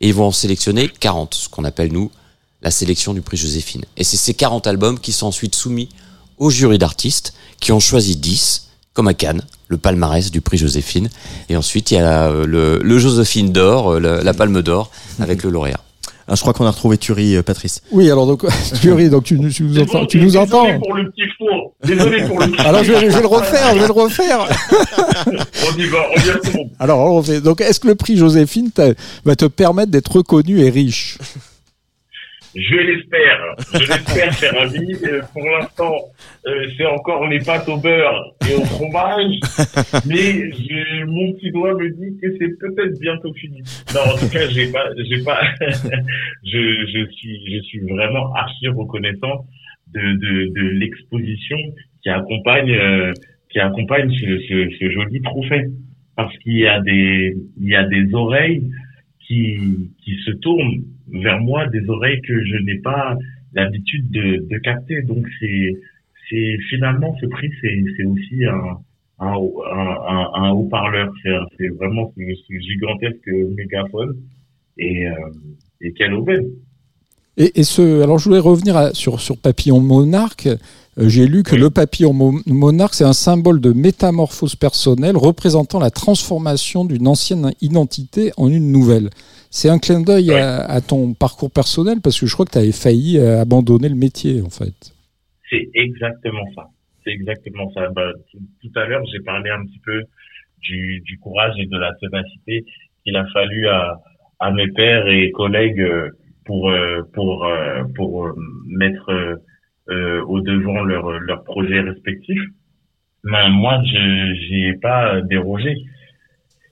[0.00, 2.10] et ils vont en sélectionner 40, ce qu'on appelle nous
[2.62, 3.84] la sélection du prix Joséphine.
[3.96, 5.88] Et c'est ces 40 albums qui sont ensuite soumis
[6.38, 11.08] au jury d'artistes qui ont choisi 10, comme à Cannes, le palmarès du prix Joséphine.
[11.48, 15.42] Et ensuite, il y a euh, le, le Joséphine d'or, euh, la palme d'or, avec
[15.44, 15.80] le lauréat.
[16.28, 17.82] Ah, je crois qu'on a retrouvé Turi, euh, Patrice.
[17.90, 18.44] Oui, alors donc,
[18.80, 21.74] Thury, donc tu, nous- tu nous entends, tu nous entends Désolé pour le petit four.
[21.84, 24.38] Désolé pour le petit Alors je vais, je vais le refaire, je vais le refaire.
[25.26, 26.60] On y va, on y va.
[26.78, 27.40] Alors, on refait.
[27.40, 28.70] donc est-ce que le prix Joséphine
[29.24, 31.18] va te permettre d'être reconnu et riche?
[32.54, 33.56] Je l'espère.
[33.72, 34.94] Je l'espère, cher ami.
[35.04, 35.94] Euh, pour l'instant,
[36.46, 39.36] euh, c'est encore les pâtes au beurre et au fromage.
[40.06, 40.50] mais
[41.06, 43.62] mon petit doigt me dit que c'est peut-être bientôt fini.
[43.94, 45.40] Non, en tout cas, j'ai pas, j'ai pas,
[46.44, 49.46] je, je suis, je suis vraiment archi reconnaissant
[49.94, 51.56] de, de, de l'exposition
[52.02, 53.12] qui accompagne, euh,
[53.50, 55.64] qui accompagne ce, ce, ce joli trophée.
[56.14, 58.62] Parce qu'il y a des, il y a des oreilles
[59.32, 63.16] qui, qui se tournent vers moi des oreilles que je n'ai pas
[63.54, 65.02] l'habitude de, capter.
[65.02, 65.70] Donc c'est
[66.28, 68.78] c'est finalement ce prix c'est c'est aussi un
[69.18, 71.12] un, haut-parleur.
[71.56, 74.16] C'est vraiment ce, gigantesque mégaphone
[74.78, 75.14] et euh,
[75.80, 76.12] et quelle.
[77.36, 80.48] Et, et, ce, alors je voulais revenir à, sur, sur Papillon Monarque.
[80.98, 81.60] Euh, J'ai lu que oui.
[81.60, 82.12] le papillon
[82.46, 88.70] monarque, c'est un symbole de métamorphose personnelle représentant la transformation d'une ancienne identité en une
[88.70, 89.08] nouvelle.
[89.50, 92.58] C'est un clin d'œil à, à, ton parcours personnel parce que je crois que tu
[92.58, 94.92] avais failli euh, abandonner le métier en fait.
[95.50, 96.68] C'est exactement ça.
[97.04, 97.88] C'est exactement ça.
[97.88, 100.02] Bah, tout, tout, à l'heure, j'ai parlé un petit peu
[100.60, 102.64] du, du, courage et de la ténacité
[103.02, 103.98] qu'il a fallu à,
[104.40, 105.84] à, mes pères et collègues
[106.44, 108.34] pour euh, pour euh, pour
[108.66, 109.38] mettre
[110.32, 112.46] au devant leurs leur projets respectifs.
[113.24, 115.74] Mais moi, je n'y ai pas dérogé.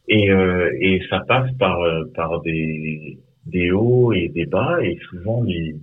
[0.09, 1.78] Et, euh, et ça passe par,
[2.16, 5.76] par des, des hauts et des bas, et souvent les,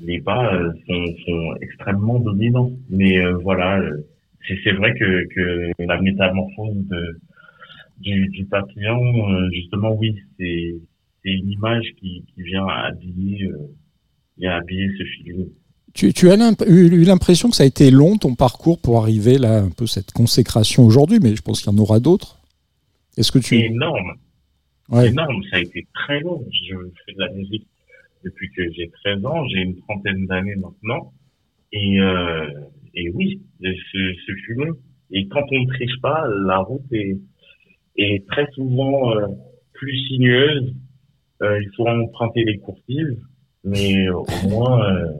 [0.00, 0.50] les bas
[0.88, 2.72] sont, sont extrêmement dominants.
[2.90, 3.80] Mais euh, voilà,
[4.64, 7.20] c'est vrai que, que la métamorphose de,
[8.00, 10.74] du, du papillon, justement, oui, c'est
[11.32, 13.50] une image qui, qui vient habiller,
[14.38, 15.46] vient habiller ce film.
[15.94, 16.36] Tu, tu as
[16.66, 20.12] eu l'impression que ça a été long ton parcours pour arriver là, un peu cette
[20.12, 22.38] consécration aujourd'hui, mais je pense qu'il y en aura d'autres.
[23.16, 24.14] Est-ce que tu énorme,
[24.90, 25.08] ouais.
[25.08, 26.44] énorme, ça a été très long.
[26.52, 27.66] Je fais de la musique
[28.24, 31.12] depuis que j'ai 13 ans, j'ai une trentaine d'années maintenant,
[31.72, 32.46] et euh,
[32.94, 34.76] et oui, ce, ce fut long.
[35.10, 37.18] Et quand on ne triche pas, la route est
[37.96, 39.26] est très souvent euh,
[39.72, 40.74] plus sinueuse.
[41.42, 43.18] Euh, il faut emprunter les coursives,
[43.64, 45.12] mais au moins, euh,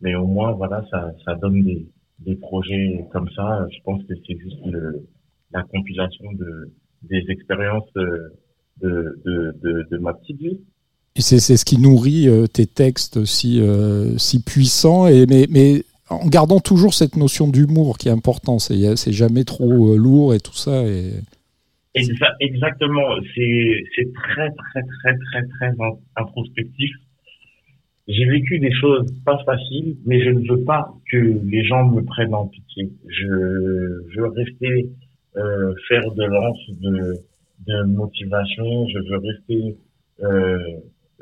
[0.00, 1.86] mais au moins voilà, ça ça donne des
[2.20, 3.66] des projets comme ça.
[3.70, 5.06] Je pense que c'est juste le,
[5.52, 8.38] la compilation de des expériences de,
[8.80, 10.60] de, de, de, ma petite vie.
[11.16, 15.84] Et c'est ce qui nourrit euh, tes textes si, euh, si puissants, et, mais, mais
[16.08, 18.60] en gardant toujours cette notion d'humour qui est importante.
[18.60, 20.84] C'est jamais trop euh, lourd et tout ça.
[20.86, 21.12] Et...
[21.94, 23.16] Exactement.
[23.34, 25.70] C'est très, très, très, très, très
[26.16, 26.90] introspectif.
[28.08, 32.02] J'ai vécu des choses pas faciles, mais je ne veux pas que les gens me
[32.02, 32.90] prennent en pitié.
[33.06, 33.26] Je,
[34.16, 34.88] veux rester
[35.36, 37.14] euh, faire de lance de,
[37.66, 38.88] de motivation.
[38.88, 39.76] Je veux rester
[40.22, 40.58] euh,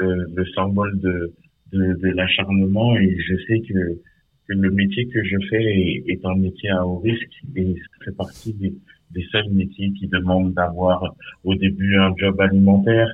[0.00, 1.32] euh, le symbole de,
[1.72, 4.00] de, de l'acharnement et je sais que,
[4.48, 8.04] que le métier que je fais est, est, un métier à haut risque et ça
[8.04, 8.72] fait partie des,
[9.12, 13.08] des seuls métiers qui demandent d'avoir au début un job alimentaire,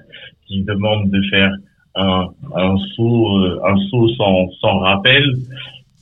[0.46, 1.52] qui demandent de faire
[1.94, 3.26] un, un saut,
[3.64, 5.35] un saut sans, sans rappel.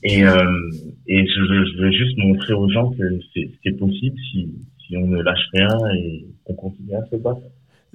[0.02, 0.70] Et, euh,
[1.06, 3.04] et je, je veux juste montrer aux gens que
[3.62, 4.48] c'est possible si,
[4.86, 7.40] si on ne lâche rien et qu'on continue à se battre.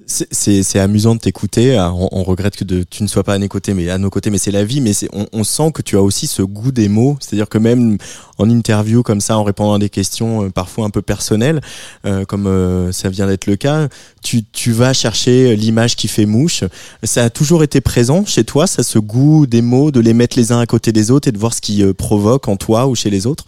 [0.06, 1.78] C'est amusant de t'écouter.
[1.78, 4.10] On, on, regrette que de, tu ne sois pas à nos côtés, mais à nos
[4.10, 4.80] côtés, mais c'est la vie.
[4.80, 7.16] Mais on, on, sent que tu as aussi ce goût des mots.
[7.20, 7.96] C'est-à-dire que même
[8.38, 11.60] en interview comme ça, en répondant à des questions euh, parfois un peu personnelles,
[12.04, 13.88] euh, comme euh, ça vient d'être le cas,
[14.22, 16.64] tu, tu vas chercher l'image qui fait mouche.
[17.02, 20.36] Ça a toujours été présent chez toi, ça, ce goût des mots, de les mettre
[20.38, 22.94] les uns à côté des autres et de voir ce qui provoque en toi ou
[22.94, 23.44] chez les autres?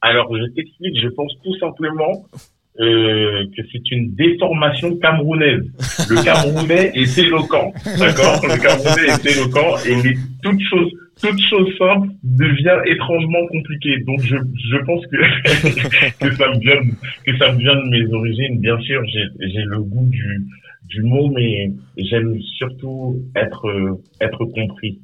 [0.00, 2.26] Alors, je t'explique, je pense tout simplement
[2.80, 5.62] euh, que c'est une déformation camerounaise.
[6.10, 8.40] Le Camerounais est éloquent, d'accord?
[8.42, 10.90] Le Camerounais est éloquent et les, toute chose,
[11.22, 13.98] toute chose simple devient étrangement compliquée.
[14.04, 15.16] Donc je, je pense que
[16.18, 16.80] que ça me vient
[17.24, 18.58] que ça me vient de mes origines.
[18.60, 20.44] Bien sûr, j'ai j'ai le goût du
[20.88, 25.00] du mot, mais j'aime surtout être être compris.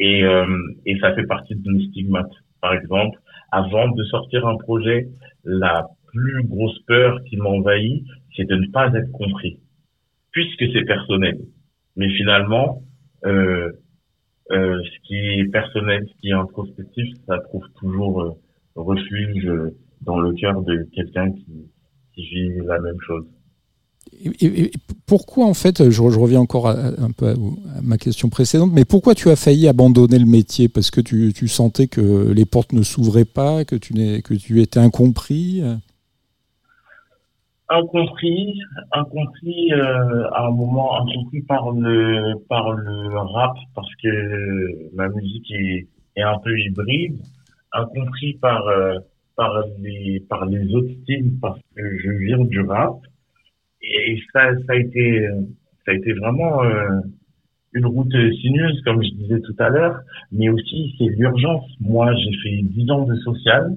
[0.00, 0.46] Et euh,
[0.84, 2.26] et ça fait partie de mes stigmates.
[2.60, 3.16] Par exemple,
[3.52, 5.06] avant de sortir un projet,
[5.44, 8.04] la plus grosse peur qui m'envahit,
[8.36, 9.58] c'est de ne pas être compris,
[10.30, 11.38] puisque c'est personnel.
[11.96, 12.82] Mais finalement,
[13.26, 13.70] euh,
[14.50, 18.30] euh, ce qui est personnel, ce qui est introspectif, ça trouve toujours euh,
[18.76, 19.50] refuge
[20.02, 21.70] dans le cœur de quelqu'un qui,
[22.16, 23.24] vit la même chose.
[25.06, 27.34] Pourquoi en fait, je, reviens encore un peu à,
[27.82, 30.68] ma question précédente, mais pourquoi tu as failli abandonner le métier?
[30.68, 35.62] Parce que tu, sentais que les portes ne s'ouvraient pas, que tu étais incompris?
[37.68, 38.60] Incompris,
[38.92, 45.50] incompris euh, à un moment, incompris par le par le rap parce que ma musique
[45.50, 47.18] est, est un peu hybride,
[47.72, 48.98] incompris par euh,
[49.36, 52.96] par les par les autres styles parce que je viens du rap
[53.82, 55.28] et ça ça a été
[55.84, 57.00] ça a été vraiment euh,
[57.72, 60.00] une route sinueuse comme je disais tout à l'heure,
[60.32, 61.64] mais aussi c'est l'urgence.
[61.80, 63.74] Moi j'ai fait dix ans de social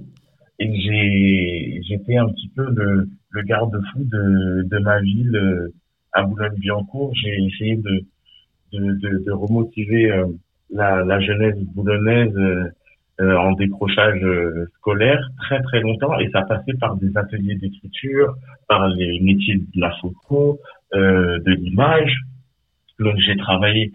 [0.60, 5.74] et j'ai j'étais un petit peu le, le garde-fou de, ma ville euh,
[6.14, 7.14] à Boulogne-Billancourt.
[7.16, 10.26] J'ai essayé de, remotiver euh,
[10.72, 14.24] la, la jeunesse boulonnaise euh, en décrochage
[14.78, 18.36] scolaire très très longtemps et ça passait par des ateliers d'écriture,
[18.68, 20.60] par les métiers de la photo,
[20.94, 22.14] de l'image.
[23.00, 23.92] Donc j'ai travaillé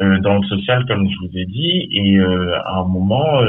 [0.00, 3.42] dans le social comme je vous ai dit et à un moment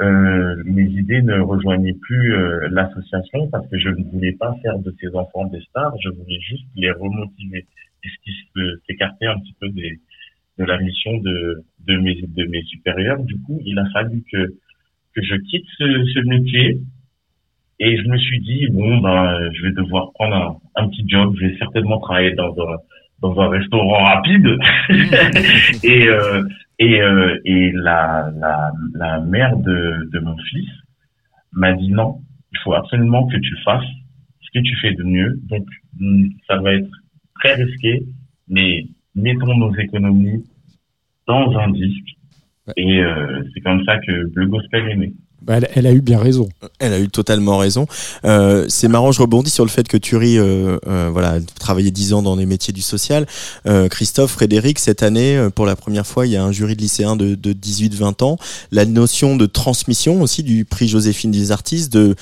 [0.00, 4.78] euh, mes idées ne rejoignaient plus euh, l'association parce que je ne voulais pas faire
[4.78, 7.66] de ces enfants des stars, je voulais juste les remotiver.
[8.04, 8.32] Ce qui
[8.88, 10.00] s'écartait un petit peu des,
[10.58, 13.22] de la mission de, de, mes, de mes supérieurs.
[13.22, 14.54] Du coup, il a fallu que,
[15.14, 16.80] que je quitte ce, ce métier.
[17.78, 21.34] Et je me suis dit, bon, ben, je vais devoir prendre un, un petit job.
[21.38, 22.76] Je vais certainement travailler dans un,
[23.20, 24.46] dans un restaurant rapide.
[25.84, 26.42] et, euh,
[26.78, 30.68] et, euh, et la, la, la mère de, de mon fils
[31.52, 32.20] m'a dit non,
[32.52, 33.84] il faut absolument que tu fasses
[34.40, 35.38] ce que tu fais de mieux.
[35.48, 35.66] Donc,
[36.46, 36.90] ça va être
[37.40, 38.02] très risqué,
[38.48, 40.44] mais mettons nos économies
[41.26, 42.16] dans un disque.
[42.76, 45.12] Et euh, c'est comme ça que le gospel est né.
[45.44, 46.48] Bah, elle, elle, a eu bien raison.
[46.78, 47.86] Elle a eu totalement raison.
[48.24, 52.12] Euh, c'est marrant, je rebondis sur le fait que Thury, euh, euh, voilà, travaillé dix
[52.12, 53.26] ans dans les métiers du social.
[53.66, 56.76] Euh, Christophe, Frédéric, cette année, euh, pour la première fois, il y a un jury
[56.76, 58.36] de lycéens de, de 18-20 ans.
[58.70, 62.14] La notion de transmission aussi du prix Joséphine des artistes, de,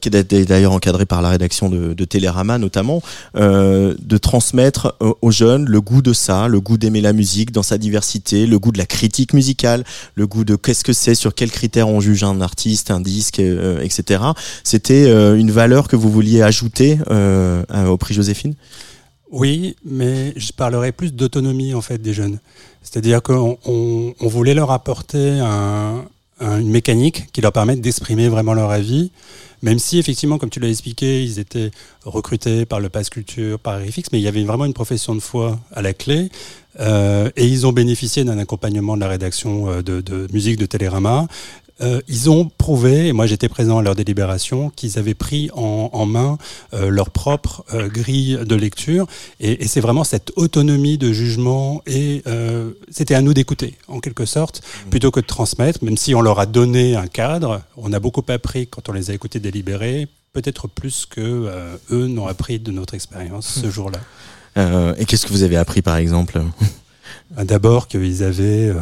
[0.00, 3.02] qui est d'ailleurs encadré par la rédaction de, de Télérama notamment,
[3.34, 7.78] de transmettre aux jeunes le goût de ça, le goût d'aimer la musique dans sa
[7.78, 11.50] diversité, le goût de la critique musicale, le goût de qu'est-ce que c'est, sur quels
[11.50, 14.22] critères on juge un artiste un disque, euh, etc.
[14.64, 18.54] C'était euh, une valeur que vous vouliez ajouter euh, au prix Joséphine?
[19.30, 22.38] Oui, mais je parlerai plus d'autonomie en fait des jeunes.
[22.82, 25.40] C'est-à-dire qu'on on, voulait leur apporter
[26.40, 29.12] une mécanique qui leur permette d'exprimer vraiment leur avis,
[29.62, 31.70] même si effectivement, comme tu l'as expliqué, ils étaient
[32.04, 35.20] recrutés par le Pass Culture, par RFX, mais il y avait vraiment une profession de
[35.20, 36.30] foi à la clé.
[36.80, 41.28] et ils ont bénéficié d'un accompagnement de la rédaction de, de musique de Télérama
[41.82, 45.90] euh, ils ont prouvé, et moi j'étais présent à leur délibération, qu'ils avaient pris en,
[45.92, 46.38] en main
[46.74, 49.06] euh, leur propre euh, grille de lecture.
[49.40, 54.00] Et, et c'est vraiment cette autonomie de jugement, et euh, c'était à nous d'écouter, en
[54.00, 54.90] quelque sorte, mmh.
[54.90, 57.62] plutôt que de transmettre, même si on leur a donné un cadre.
[57.76, 62.06] On a beaucoup appris quand on les a écoutés délibérer, peut-être plus que euh, eux
[62.06, 63.70] n'ont appris de notre expérience ce mmh.
[63.70, 64.94] jour-là.
[64.98, 66.42] et qu'est-ce que vous avez appris par exemple?
[67.44, 68.72] D'abord qu'ils avaient...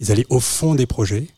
[0.00, 1.28] ils allaient au fond des projets,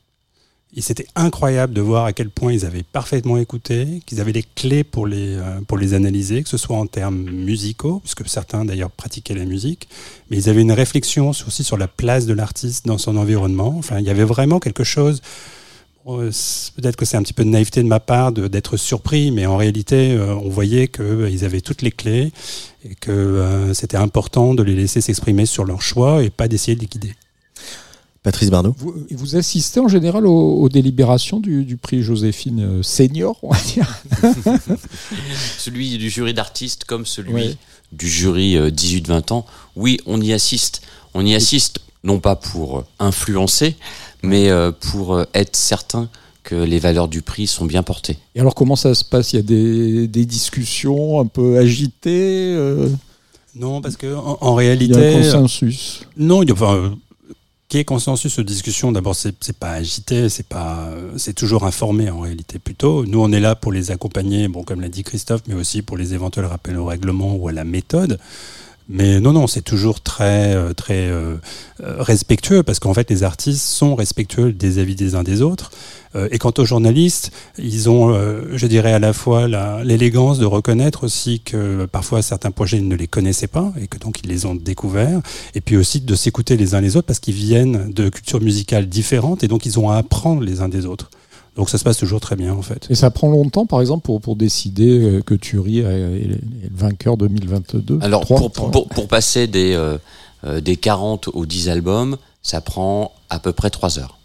[0.79, 4.85] c'était incroyable de voir à quel point ils avaient parfaitement écouté, qu'ils avaient les clés
[4.85, 8.93] pour les, euh, pour les analyser, que ce soit en termes musicaux, puisque certains d'ailleurs
[8.93, 9.89] pratiquaient la musique,
[10.31, 13.75] mais ils avaient une réflexion aussi sur la place de l'artiste dans son environnement.
[13.79, 15.23] Enfin, il y avait vraiment quelque chose.
[16.07, 19.57] Peut-être que c'est un petit peu de naïveté de ma part d'être surpris, mais en
[19.57, 22.33] réalité, euh, on voyait qu'ils euh, avaient toutes les clés
[22.85, 26.81] et que c'était important de les laisser s'exprimer sur leur choix et pas d'essayer de
[26.81, 27.15] les guider.
[28.23, 28.75] Patrice Bardot.
[28.77, 33.51] Vous, vous, assistez en général aux, aux délibérations du, du, prix Joséphine euh, senior, on
[33.51, 34.03] va dire
[35.59, 37.57] Celui du jury d'artistes comme celui oui.
[37.93, 39.47] du jury 18-20 euh, ans.
[39.75, 40.83] Oui, on y assiste.
[41.15, 43.77] On y assiste non pas pour influencer,
[44.23, 46.11] mais euh, pour être certain
[46.43, 48.19] que les valeurs du prix sont bien portées.
[48.35, 49.33] Et alors comment ça se passe?
[49.33, 52.89] Il y a des, des, discussions un peu agitées euh...
[53.55, 56.03] Non, parce que en, en, réalité, il y a un consensus.
[56.17, 56.97] Non, il y a, enfin,
[57.71, 62.19] qui est consensus de discussion D'abord, c'est pas agité, c'est pas, c'est toujours informé en
[62.19, 63.07] réalité plutôt.
[63.07, 65.97] Nous, on est là pour les accompagner, bon, comme l'a dit Christophe, mais aussi pour
[65.97, 68.19] les éventuels rappels au règlement ou à la méthode.
[68.89, 71.37] Mais non, non, c'est toujours très, euh, très euh,
[71.79, 75.71] respectueux parce qu'en fait, les artistes sont respectueux des avis des uns des autres.
[76.17, 79.47] Euh, et quant aux journalistes, ils ont, euh, je dirais, à la fois
[79.85, 83.99] l'élégance de reconnaître aussi que parfois certains projets ils ne les connaissaient pas et que
[83.99, 85.21] donc ils les ont découverts.
[85.55, 88.89] Et puis aussi de s'écouter les uns les autres parce qu'ils viennent de cultures musicales
[88.89, 91.11] différentes et donc ils ont à apprendre les uns des autres.
[91.57, 92.87] Donc ça se passe toujours très bien en fait.
[92.91, 96.39] Et ça prend longtemps par exemple pour, pour décider euh, que Thury est le
[96.73, 99.75] vainqueur 2022 Alors pour, pour, pour, passer des,
[100.45, 104.20] euh, des 40 aux 10 albums, ça prend à peu près 3 heures.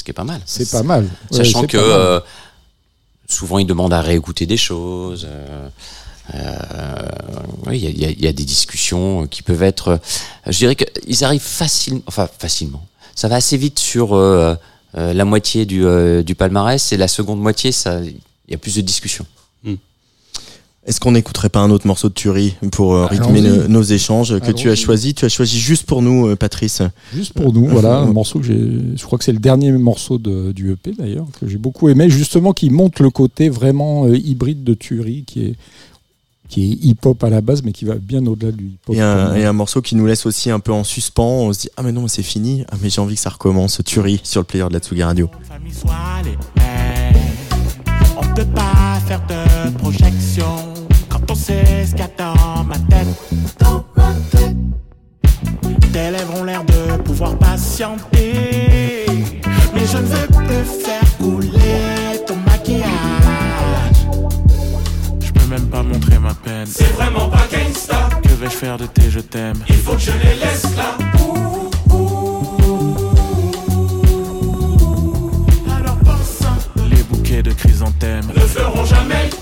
[0.00, 0.40] Ce qui est pas mal.
[0.46, 1.06] C'est pas mal.
[1.30, 2.20] Sachant que euh,
[3.28, 5.28] souvent ils demandent à réécouter des choses.
[6.34, 6.96] Euh,
[7.66, 10.00] oui, il y a, y a, des discussions qui peuvent être.
[10.46, 12.82] je dirais qu'ils arrivent facilement, enfin facilement.
[13.14, 15.84] Ça va assez vite sur la moitié du,
[16.24, 18.16] du palmarès et la seconde moitié, ça, il
[18.48, 19.26] y a plus de discussions.
[20.86, 24.50] Est-ce qu'on n'écouterait pas un autre morceau de Tuerie pour euh, rythmer nos échanges que
[24.50, 25.12] tu as choisi?
[25.12, 26.80] Tu as choisi juste pour nous, euh, Patrice.
[27.14, 28.96] Juste pour nous, voilà, un morceau que j'ai.
[28.96, 32.08] Je crois que c'est le dernier morceau de, du EP d'ailleurs que j'ai beaucoup aimé,
[32.08, 35.56] justement qui montre le côté vraiment euh, hybride de Tuerie, qui est
[36.48, 38.96] qui est hip-hop à la base, mais qui va bien au-delà du hip-hop.
[38.96, 41.42] Et un, et un, morceau qui nous laisse aussi un peu en suspens.
[41.42, 42.64] On se dit ah mais non, c'est fini.
[42.72, 43.82] Ah mais j'ai envie que ça recommence.
[43.84, 45.28] Tuerie sur le player de la Tsugi Radio.
[48.16, 50.69] On peut pas faire de projection
[51.30, 53.06] on sait ce qu'il y a dans ma tête.
[53.58, 54.56] Dans ma tête.
[55.92, 59.06] Tes lèvres ont l'air de pouvoir patienter.
[59.74, 62.88] Mais je ne veux plus faire couler ton maquillage.
[65.20, 66.66] Je peux même pas montrer ma peine.
[66.66, 68.08] C'est vraiment pas gangsta.
[68.22, 69.62] Que vais-je faire de tes je t'aime?
[69.68, 70.96] Il faut que je les laisse là.
[75.76, 76.40] Alors pense
[76.90, 79.36] Les bouquets de chrysanthèmes ne feront jamais le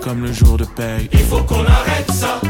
[0.00, 1.08] comme le jour de paye.
[1.12, 2.40] Il faut qu'on arrête ça.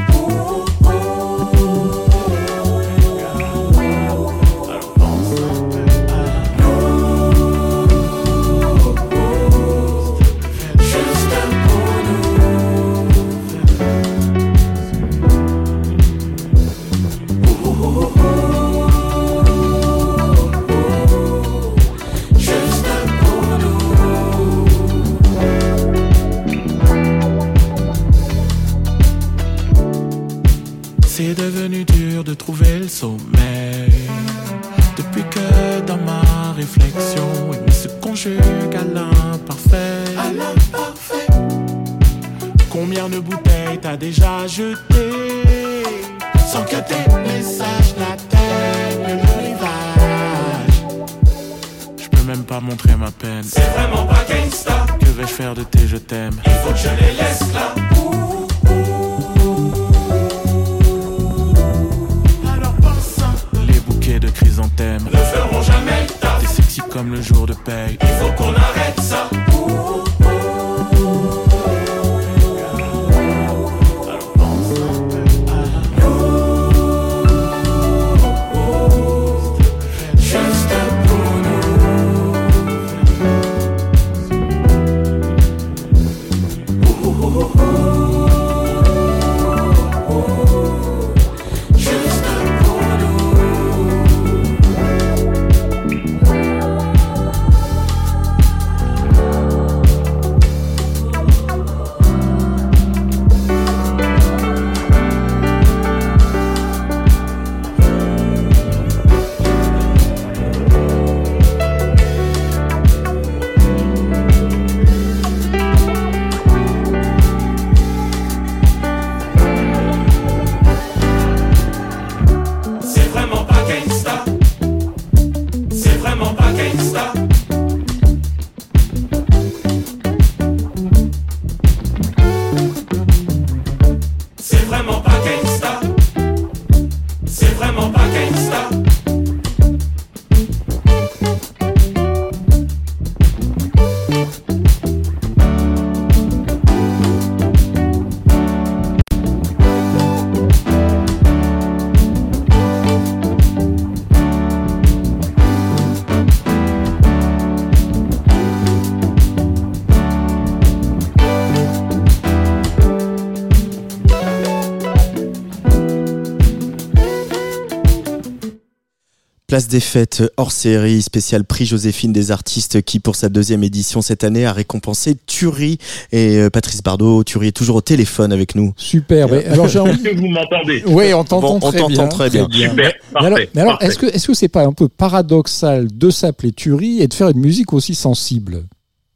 [169.58, 174.02] Place des fêtes hors série, spécial prix Joséphine des artistes qui, pour sa deuxième édition
[174.02, 175.78] cette année, a récompensé Thury
[176.12, 177.24] et euh, Patrice Bardot.
[177.24, 178.72] Thury est toujours au téléphone avec nous.
[178.76, 179.26] Super.
[179.32, 180.00] alors j'ai envie...
[180.00, 182.46] que vous m'entendez Oui, on t'entend très, très, bien.
[182.48, 182.92] Super.
[183.20, 187.08] Mais alors, est-ce que est-ce que c'est pas un peu paradoxal de s'appeler Thury et
[187.08, 188.62] de faire une musique aussi sensible?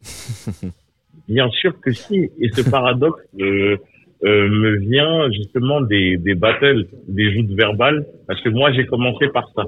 [1.28, 2.16] Bien sûr que si.
[2.40, 3.22] Et ce paradoxe.
[3.40, 3.76] Euh,
[4.24, 9.26] euh, me vient justement des, des battles, des joutes verbales, parce que moi j'ai commencé
[9.34, 9.64] par ça.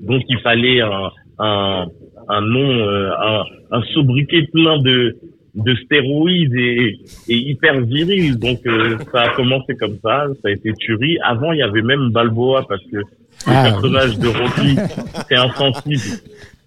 [0.00, 1.86] Donc il fallait un, un,
[2.28, 5.16] un nom, euh, un, un sobriquet plein de,
[5.54, 6.98] de stéroïdes et,
[7.28, 8.38] et hyper viril.
[8.38, 11.18] Donc euh, ça a commencé comme ça, ça a été tuerie.
[11.24, 13.04] Avant il y avait même Balboa parce que le
[13.46, 13.64] ah.
[13.70, 14.76] personnage de Rocky
[15.28, 16.20] c'est insensible.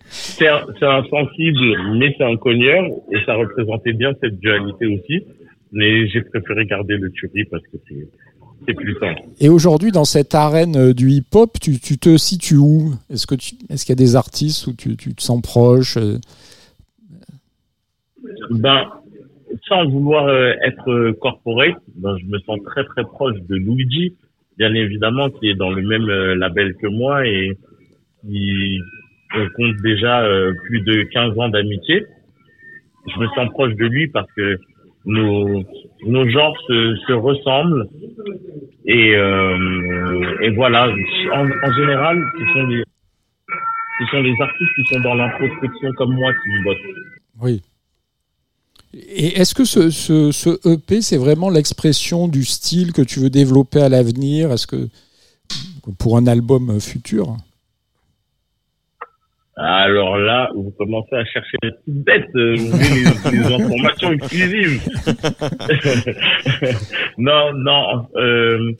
[0.08, 4.86] C'est un, c'est un sensible, mais c'est un cogneur, et ça représentait bien cette dualité
[4.86, 5.26] aussi.
[5.74, 8.08] Mais j'ai préféré garder le Turi parce que c'est,
[8.68, 9.22] c'est plus simple.
[9.40, 12.94] Et aujourd'hui, dans cette arène euh, du hip-hop, tu, tu te situes où?
[13.10, 15.98] Est-ce que tu, est-ce qu'il y a des artistes où tu, tu te sens proche
[15.98, 16.18] euh,
[18.52, 18.86] Ben,
[19.68, 24.16] sans vouloir euh, être corporate, ben, je me sens très très proche de Luigi,
[24.58, 27.58] bien évidemment, qui est dans le même label que moi et
[28.22, 28.80] qui
[29.36, 30.24] on compte déjà
[30.64, 32.06] plus de 15 ans d'amitié.
[33.14, 34.58] Je me sens proche de lui parce que
[35.06, 35.64] nos,
[36.08, 37.88] nos genres se, se ressemblent
[38.86, 40.88] et, euh, et voilà.
[41.34, 42.84] En, en général, ce sont les
[43.98, 46.78] ce sont les artistes qui sont dans l'introspection comme moi qui me bottent.
[47.42, 47.62] Oui.
[48.94, 53.30] Et est-ce que ce, ce, ce EP, c'est vraiment l'expression du style que tu veux
[53.30, 54.52] développer à l'avenir?
[54.52, 54.90] Est-ce que
[55.98, 57.38] pour un album futur?
[59.58, 64.12] Alors là, vous commencez à chercher les petites bêtes, euh, vous voulez les, les informations
[64.12, 64.82] exclusives.
[67.18, 68.08] non, non.
[68.18, 68.72] Euh,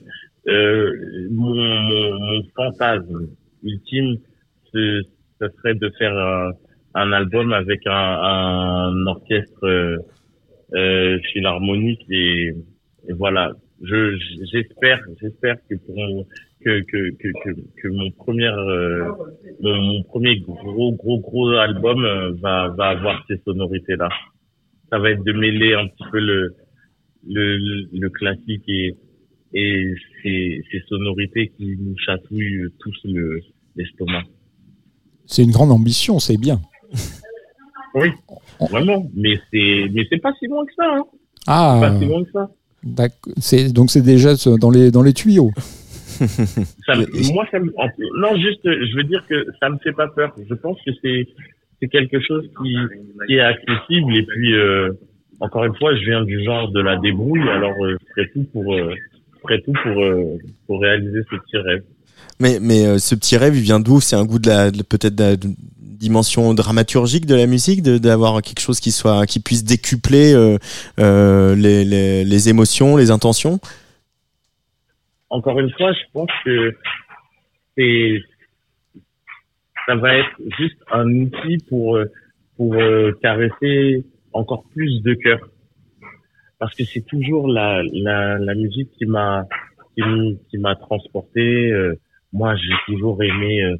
[0.48, 0.92] euh,
[1.30, 3.28] mon, mon, mon fantasme
[3.62, 4.16] ultime,
[4.72, 5.02] ce,
[5.40, 6.52] ce serait de faire un,
[6.94, 9.96] un album avec un, un orchestre euh,
[10.74, 12.52] euh, philharmonique et,
[13.08, 13.52] et voilà.
[13.82, 14.16] Je
[14.50, 16.26] j'espère j'espère que pour
[16.66, 17.50] que, que,
[17.80, 19.08] que, mon premier euh,
[19.60, 24.08] mon, premier gros gros gros album euh, va va avoir ces sonorités là.
[24.90, 26.54] Ça va être de mêler un petit peu le
[27.28, 28.96] le, le classique et
[29.54, 33.40] et ces, ces sonorités qui nous chatouillent tous le
[33.76, 34.24] l'estomac.
[35.24, 36.60] C'est une grande ambition, c'est bien.
[37.94, 38.08] Oui,
[38.70, 39.08] vraiment.
[39.14, 40.84] Mais c'est mais c'est pas si loin que ça.
[40.96, 41.04] Hein.
[41.46, 43.72] Ah, pas si loin que ça.
[43.72, 45.52] donc c'est déjà dans les, dans les tuyaux.
[46.86, 47.72] Ça me- moi, ça me,
[48.20, 50.34] non, juste, je veux dire que ça me fait pas peur.
[50.48, 51.26] Je pense que c'est,
[51.80, 52.76] c'est quelque chose qui,
[53.26, 54.16] qui est accessible.
[54.16, 54.92] Et puis, euh,
[55.40, 58.44] encore une fois, je viens du genre de la débrouille, alors euh, je ferai tout
[58.52, 58.94] pour, euh,
[59.34, 61.82] je ferai tout pour, euh, pour réaliser ce petit rêve.
[62.40, 64.00] Mais, mais euh, ce petit rêve, il vient d'où?
[64.00, 65.36] C'est un goût de la, peut-être de la
[65.80, 70.34] dimension dramaturgique de la musique, d'avoir quelque chose qui soit, qui puisse décupler
[70.98, 73.60] les, les, les émotions, les intentions?
[75.30, 76.74] Encore une fois, je pense que
[77.76, 78.18] c'est,
[79.86, 82.06] ça va être juste un outil pour, euh,
[82.56, 85.40] pour euh, caresser encore plus de cœur.
[86.58, 89.44] Parce que c'est toujours la, la, la musique qui m'a,
[89.94, 91.70] qui, m'a transporté.
[91.72, 91.94] euh,
[92.32, 93.76] moi, j'ai toujours aimé euh,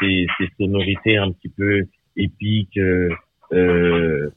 [0.00, 1.84] ces, ces sonorités un petit peu
[2.16, 2.76] épiques.
[2.78, 3.10] Euh,
[3.52, 4.30] euh,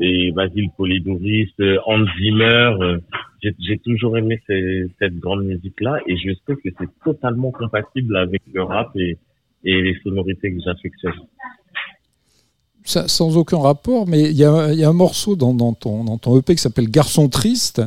[0.00, 2.76] et Basile Polidoris, euh, Hans Zimmer.
[2.80, 2.98] euh,
[3.42, 8.42] j'ai, toujours aimé ces- cette grande musique-là et je sais que c'est totalement compatible avec
[8.52, 9.16] le rap et,
[9.64, 11.12] et les sonorités que j'affectionne.
[12.84, 16.04] Sans aucun rapport, mais il y a, il y a un morceau dans, dans ton,
[16.04, 17.82] dans ton EP qui s'appelle Garçon triste.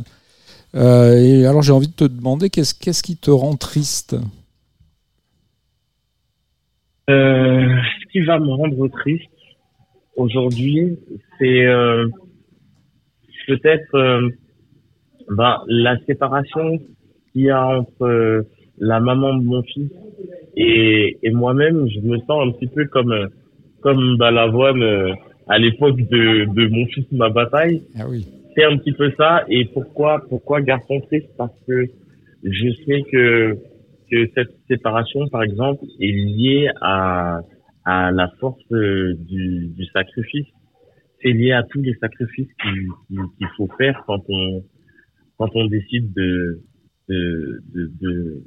[0.74, 4.16] Euh, et alors j'ai envie de te demander qu'est-ce qui te rend triste?
[7.10, 9.31] Euh, ce qui va me rendre triste
[10.16, 10.98] aujourd'hui,
[11.38, 12.06] c'est euh,
[13.46, 14.28] peut-être euh,
[15.30, 16.78] bah, la séparation
[17.32, 18.42] qu'il y a entre euh,
[18.78, 19.90] la maman de mon fils
[20.56, 21.88] et, et moi-même.
[21.88, 23.26] Je me sens un petit peu comme euh,
[23.80, 25.12] comme Balavoine euh,
[25.48, 27.82] à l'époque de, de mon fils ma bataille.
[27.98, 28.26] Ah oui.
[28.54, 29.44] C'est un petit peu ça.
[29.48, 31.30] Et pourquoi pourquoi garçon triste?
[31.36, 31.86] Parce que
[32.44, 33.56] je sais que
[34.10, 37.40] que cette séparation, par exemple, est liée à,
[37.84, 40.46] à la force euh, du, du sacrifice.
[41.22, 42.88] C'est lié à tous les sacrifices qu'il
[43.38, 44.64] qu'il faut faire quand on
[45.38, 46.60] quand on décide de
[47.08, 48.42] de de, de,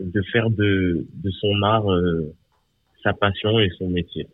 [0.00, 2.34] de faire de, de son art euh,
[3.02, 4.26] sa passion et son métier.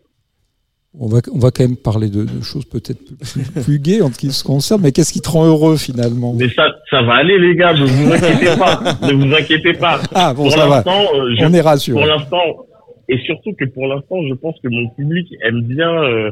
[0.98, 4.10] on va, on va quand même parler de, de choses peut-être plus, plus gaies en
[4.10, 6.34] ce qui se concerne, mais qu'est-ce qui te rend heureux finalement?
[6.34, 7.74] Mais ça, ça va aller, les gars.
[7.74, 8.80] Ne vous inquiétez pas.
[9.06, 10.00] ne vous inquiétez pas.
[10.14, 10.76] Ah, bon, pour ça va.
[10.76, 11.98] l'instant, euh, je- On est rassuré.
[12.00, 12.66] Pour l'instant,
[13.08, 16.30] et surtout que pour l'instant, je pense que mon public aime bien, euh,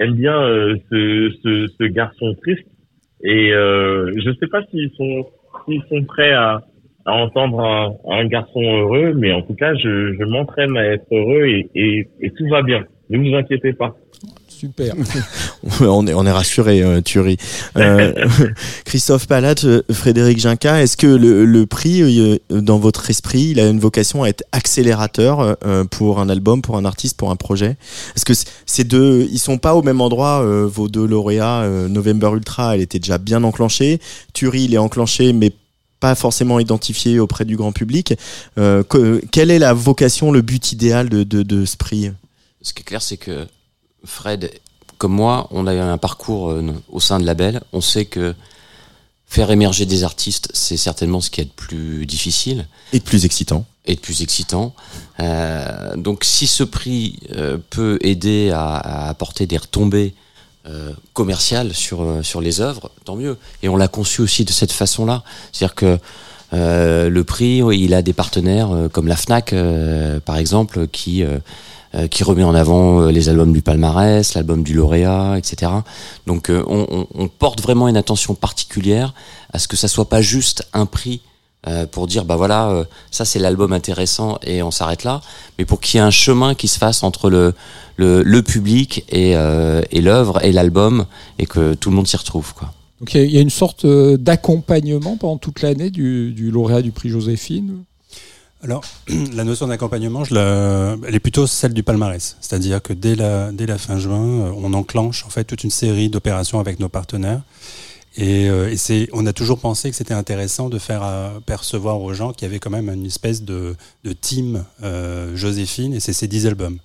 [0.00, 2.66] aime bien euh, ce, ce, ce garçon triste.
[3.22, 5.26] Et euh, je sais pas s'ils sont,
[5.66, 6.62] s'ils sont prêts à,
[7.06, 11.06] à entendre un, un garçon heureux, mais en tout cas, je, je m'entraîne à être
[11.10, 12.84] heureux et, et, et tout va bien.
[13.10, 13.94] Ne vous inquiétez pas.
[14.64, 14.94] Super.
[15.80, 17.36] on est on est rassuré, euh, Thury.
[17.76, 18.12] Euh,
[18.86, 23.60] Christophe Palate, euh, Frédéric Ginca, est-ce que le, le prix euh, dans votre esprit, il
[23.60, 27.36] a une vocation à être accélérateur euh, pour un album, pour un artiste, pour un
[27.36, 27.76] projet?
[28.16, 28.32] Est-ce que
[28.64, 32.74] ces deux, ils sont pas au même endroit euh, Vos deux lauréats, euh, November Ultra,
[32.74, 34.00] elle était déjà bien enclenchée.
[34.32, 35.52] Thury, il est enclenché, mais
[36.00, 38.14] pas forcément identifié auprès du grand public.
[38.58, 42.10] Euh, que- quelle est la vocation, le but idéal de, de, de ce prix?
[42.62, 43.46] Ce qui est clair, c'est que
[44.04, 44.50] Fred,
[44.98, 47.62] comme moi, on a eu un parcours euh, au sein de Label.
[47.72, 48.34] On sait que
[49.34, 52.66] faire émerger des artistes, c'est certainement ce qui est le plus difficile.
[52.92, 53.66] Et de plus excitant.
[53.84, 54.74] Et de plus excitant.
[55.18, 60.14] Euh, donc si ce prix euh, peut aider à, à apporter des retombées
[60.66, 63.36] euh, commerciales sur, sur les œuvres, tant mieux.
[63.64, 65.24] Et on l'a conçu aussi de cette façon-là.
[65.52, 65.98] C'est-à-dire que
[66.52, 69.52] le prix, il a des partenaires comme la FNAC,
[70.24, 71.24] par exemple, qui,
[72.10, 75.70] qui remet en avant euh, les albums du palmarès, l'album du lauréat, etc.
[76.26, 79.14] Donc euh, on, porte vraiment une attention particulière
[79.52, 81.20] à ce que ça soit pas juste un prix
[81.66, 85.22] euh, pour dire bah voilà euh, ça c'est l'album intéressant et on s'arrête là
[85.58, 87.54] mais pour qu'il y ait un chemin qui se fasse entre le
[87.96, 91.06] le, public et, euh, et l'œuvre et l'album
[91.38, 93.84] et que tout le monde s'y retrouve quoi Donc il y y, a une sorte
[93.84, 97.84] euh, d'accompagnement pendant toute l'année du, du lauréat du prix Joséphine?
[98.64, 98.82] Alors,
[99.34, 102.36] la notion d'accompagnement, elle est plutôt celle du palmarès.
[102.40, 106.58] C'est-à-dire que dès la, fin juin, euh, on enclenche en fait toute une série d'opérations
[106.60, 107.42] avec nos partenaires.
[108.16, 108.74] Et, euh,
[109.12, 112.50] on a toujours pensé que c'était intéressant de faire euh, percevoir aux gens qu'il y
[112.50, 113.76] avait quand même une espèce de,
[114.22, 114.64] team
[115.34, 116.78] Joséphine, et c'est ces 10 albums.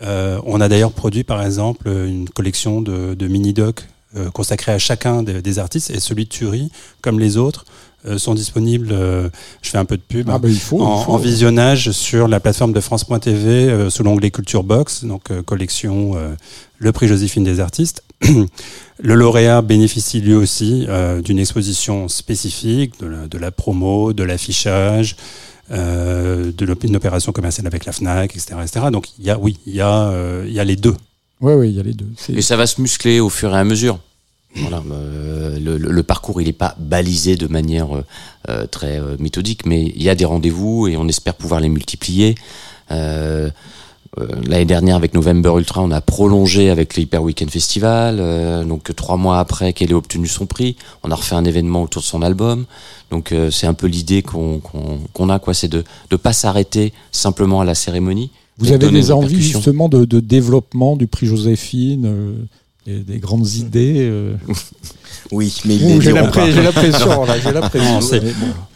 [0.00, 5.40] On a d'ailleurs produit par exemple une collection de, mini-docs euh, consacrés à chacun des,
[5.40, 6.70] des artistes, et celui de Thury,
[7.00, 7.64] comme les autres,
[8.18, 9.28] sont disponibles, euh,
[9.62, 11.12] je fais un peu de pub, Ah bah, il faut, en, il faut.
[11.12, 16.12] en visionnage sur la plateforme de France.tv euh, sous l'onglet Culture Box, donc euh, collection
[16.16, 16.34] euh,
[16.78, 18.02] Le prix Joséphine des artistes.
[19.04, 24.22] Le lauréat bénéficie lui aussi euh, d'une exposition spécifique, de la, de la promo, de
[24.22, 25.16] l'affichage,
[25.70, 28.54] euh, de l'op- une opération commerciale avec la FNAC, etc.
[28.62, 28.86] etc.
[28.92, 30.94] Donc il y a, oui, il y, a, euh, il y a les deux.
[31.40, 32.06] Oui, oui, il y a les deux.
[32.28, 33.98] Et ça va se muscler au fur et à mesure
[34.56, 38.04] voilà, euh, le, parcours il n'est pas balisé de manière euh,
[38.48, 41.68] euh, très euh, méthodique, mais il y a des rendez-vous et on espère pouvoir les
[41.68, 42.34] multiplier.
[44.46, 48.18] L'année dernière avec November Ultra, on a prolongé avec le Hyper Weekend Festival.
[48.20, 51.82] euh, donc trois mois après qu'elle ait obtenu son prix, on a refait un événement
[51.82, 52.66] autour de son album.
[53.10, 56.34] Donc euh, c'est un peu l'idée qu'on qu'on qu'on a, quoi, c'est de ne pas
[56.34, 58.30] s'arrêter simplement à la cérémonie.
[58.58, 62.04] Vous avez des envies justement de, de développement du prix Joséphine,
[62.86, 63.96] des, des grandes idées.
[64.00, 64.34] euh.
[65.30, 68.00] Oui, mais ils les j'ai la, pression, là, j'ai la pression.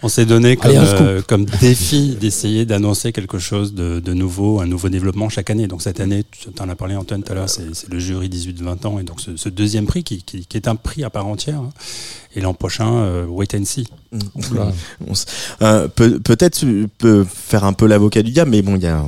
[0.03, 4.61] On s'est- donné comme, Allez, euh, comme défi d'essayer d'annoncer quelque chose de, de nouveau,
[4.61, 5.67] un nouveau développement chaque année.
[5.67, 8.29] Donc cette année, tu en as parlé Antoine tout à l'heure, c'est c'est le jury
[8.29, 11.11] 18-20 ans et donc ce, ce deuxième prix qui, qui, qui est un prix à
[11.11, 11.59] part entière.
[11.59, 11.71] hein.
[12.35, 13.89] Et l'an prochain, euh, wait and see.
[15.07, 15.27] On s-
[15.63, 18.87] euh, peut- Peut-être tu peux faire un peu l'avocat du diable, mais bon, il y
[18.87, 19.05] a,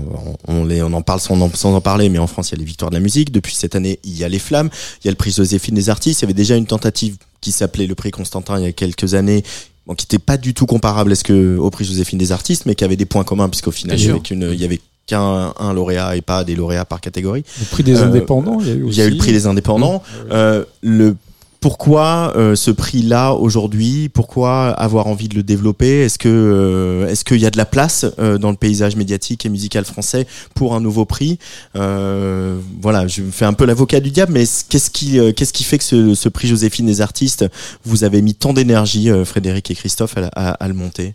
[0.47, 2.55] on, les, on en parle sans en, sans en parler, mais en France, il y
[2.57, 3.33] a les victoires de la musique.
[3.33, 4.71] Depuis cette année, il y a les flammes,
[5.03, 6.21] il y a le prix Joséphine des artistes.
[6.21, 9.15] Il y avait déjà une tentative qui s'appelait le prix Constantin il y a quelques
[9.15, 9.43] années.
[9.87, 12.75] Bon, qui n'était pas du tout comparable est-ce que au prix Joséphine des artistes, mais
[12.75, 15.55] qui avait des points communs puisqu'au final il y avait qu'une- il y avait qu'un
[15.59, 17.43] un lauréat et pas des lauréats par catégorie.
[17.59, 19.11] Le prix des Euh, indépendants, il y a eu Il y a eu aussi.
[19.13, 20.03] le prix des indépendants.
[20.31, 21.17] Euh, le
[21.61, 24.09] pourquoi euh, ce prix-là aujourd'hui?
[24.09, 26.05] Pourquoi avoir envie de le développer?
[26.05, 29.45] Est-ce que euh, est-ce qu'il y a de la place euh, dans le paysage médiatique
[29.45, 31.39] et musical français pour un nouveau prix?
[31.75, 35.65] Euh, Voilà, je fais un peu l'avocat du diable, mais qu'est-ce qui euh, qu'est-ce qui
[35.65, 37.45] fait que ce, prix Joséphine des artistes
[37.85, 41.15] vous avez mis tant d'énergie, euh, Frédéric et Christophe, à, à- à le monter?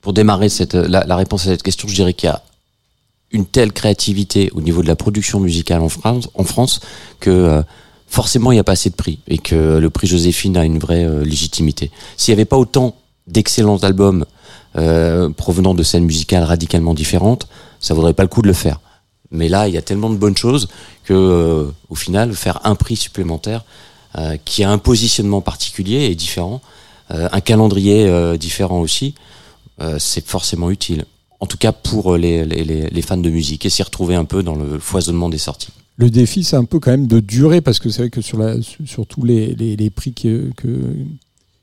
[0.00, 2.40] Pour démarrer cette, la, la réponse à cette question, je dirais qu'il y a
[3.32, 6.78] une telle créativité au niveau de la production musicale en France, en France
[7.18, 7.60] que
[8.16, 10.78] forcément il n'y a pas assez de prix et que le prix Joséphine a une
[10.78, 11.90] vraie euh, légitimité.
[12.16, 12.96] S'il n'y avait pas autant
[13.26, 14.24] d'excellents albums
[14.76, 17.46] euh, provenant de scènes musicales radicalement différentes,
[17.78, 18.80] ça vaudrait pas le coup de le faire.
[19.30, 20.68] Mais là, il y a tellement de bonnes choses
[21.04, 23.64] que, euh, au final, faire un prix supplémentaire
[24.46, 26.62] qui a un positionnement particulier et différent,
[27.10, 29.14] un calendrier différent aussi,
[29.98, 31.04] c'est forcément utile.
[31.38, 34.78] En tout cas pour les fans de musique et s'y retrouver un peu dans le
[34.78, 35.68] foisonnement des sorties.
[35.98, 38.38] Le défi, c'est un peu quand même de durer, parce que c'est vrai que sur,
[38.38, 40.68] la, sur tous les, les, les prix que, que,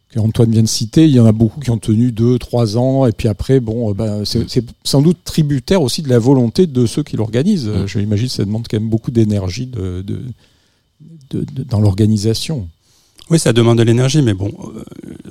[0.10, 2.78] que Antoine vient de citer, il y en a beaucoup qui ont tenu 2, 3
[2.78, 6.66] ans, et puis après, bon, euh, ben, c'est sans doute tributaire aussi de la volonté
[6.66, 7.70] de ceux qui l'organisent.
[7.86, 10.22] Je l'imagine, ça demande quand même beaucoup d'énergie de, de,
[11.32, 12.68] de- de- dans l'organisation.
[13.30, 14.84] Oui, ça demande de l'énergie, mais bon, euh,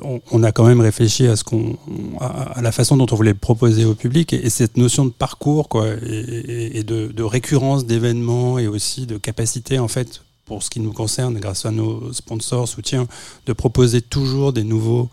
[0.03, 1.77] on, on a quand même réfléchi à ce qu'on,
[2.21, 5.05] à, à la façon dont on voulait le proposer au public et, et cette notion
[5.05, 9.89] de parcours, quoi, et, et- et de, de récurrence d'événements et aussi de capacité, en
[9.89, 13.07] fait, pour ce qui nous concerne, grâce à nos sponsors, soutiens,
[13.47, 15.09] de proposer toujours des nouveaux,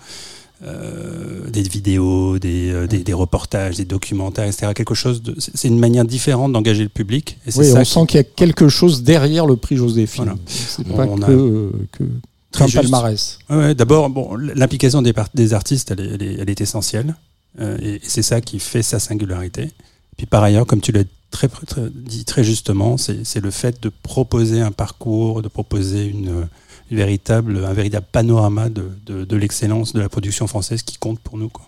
[0.66, 4.74] euh, des vidéos, des, euh, des, des reportages, des documentaires, etc.
[4.76, 7.38] Quelque chose de, c'est une manière différente d'engager le public.
[7.48, 10.24] Et Oui, ça on qui- sent qu'il y a quelque chose derrière le prix Joséphine.
[10.26, 10.40] Voilà.
[10.48, 12.04] C'est On- pas on a- que, que
[12.52, 12.82] Très juste.
[12.84, 13.40] palmarès.
[13.50, 15.14] Ouais, D'abord, bon, l'implication des,
[15.54, 17.16] artistes, elle est, elle est- elle est essentielle.
[17.60, 19.72] Euh, et et c'est ça qui fait sa singularité.
[20.18, 23.82] Puis par ailleurs, comme tu l'as très, très- dit très justement, c'est c'est le fait
[23.82, 26.48] de proposer un parcours, de proposer une,
[26.92, 31.20] une véritable, un véritable panorama de, de, de l'excellence de la production française qui compte
[31.20, 31.50] pour nous.
[31.50, 31.66] Quoi.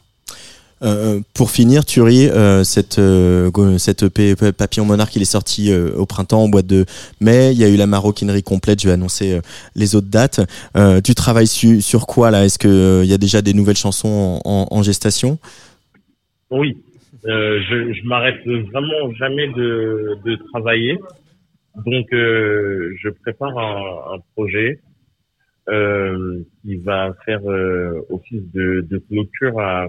[0.84, 6.06] Euh, pour finir, Thury, euh, cette, euh, cette EP Papillon Monarque, il est sorti au
[6.06, 6.86] printemps en boîte de
[7.20, 7.52] mai.
[7.52, 8.82] Il y a eu la maroquinerie complète.
[8.82, 9.40] Je vais annoncer
[9.76, 10.40] les autres dates.
[11.04, 12.46] Tu travailles su- sur quoi là?
[12.46, 15.38] Est-ce euh, il y a déjà des nouvelles chansons en, en- gestation?
[16.50, 16.78] Oui,
[17.28, 20.98] euh, je, je m'arrête vraiment jamais de, de travailler.
[21.86, 24.80] Donc, euh, je prépare un, un projet
[25.70, 27.42] euh, qui va faire
[28.10, 29.86] office de, de clôture à,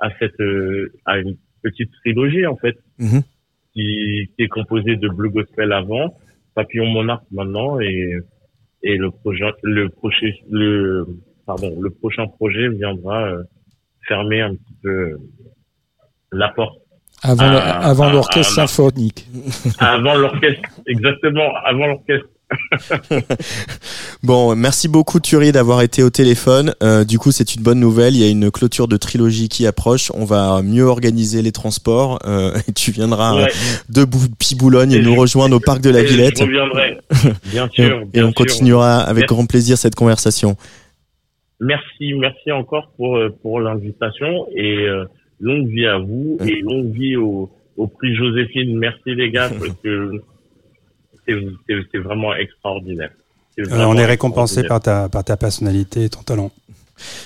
[0.00, 3.22] à cette euh, à une petite trilogie en fait, Mhm.
[3.74, 6.16] qui, qui est composée de Blue Gospel avant,
[6.54, 8.18] Papillon Monarque maintenant et
[8.82, 11.06] et le projet le prochain le
[11.46, 13.42] pardon le prochain projet viendra euh,
[14.06, 15.18] fermer un petit peu euh,
[16.32, 16.78] la porte
[17.22, 19.26] Avant, à- avant à- l'orchestre à- symphonique.
[19.80, 22.28] avant l'orchestre exactement avant l'orchestre
[24.22, 26.74] Bon, merci beaucoup Thury d'avoir été au téléphone.
[26.82, 28.14] Euh, du coup, c'est une bonne nouvelle.
[28.14, 30.10] Il y a une clôture de trilogie qui approche.
[30.14, 32.18] On va mieux organiser les transports.
[32.26, 33.44] Euh, et tu viendras Ouais.
[33.44, 33.48] euh,
[33.88, 36.38] de Bou- Piboulogne et nous rejoindre au parc de la Et Villette.
[36.38, 36.98] je reviendrai
[37.50, 38.34] bien sûr et, on sûr.
[38.34, 39.34] continuera avec Merci.
[39.34, 40.56] grand plaisir cette conversation.
[41.60, 45.04] Merci, merci encore pour euh, pour l'invitation et euh,
[45.40, 48.76] longue vie à vous et longue vie au, au prix Joséphine.
[48.78, 50.10] Merci les gars parce que
[51.26, 53.10] c'est vraiment extraordinaire.
[53.58, 56.50] Euh, vraiment on est récompensé par ta, par ta personnalité et ton talent.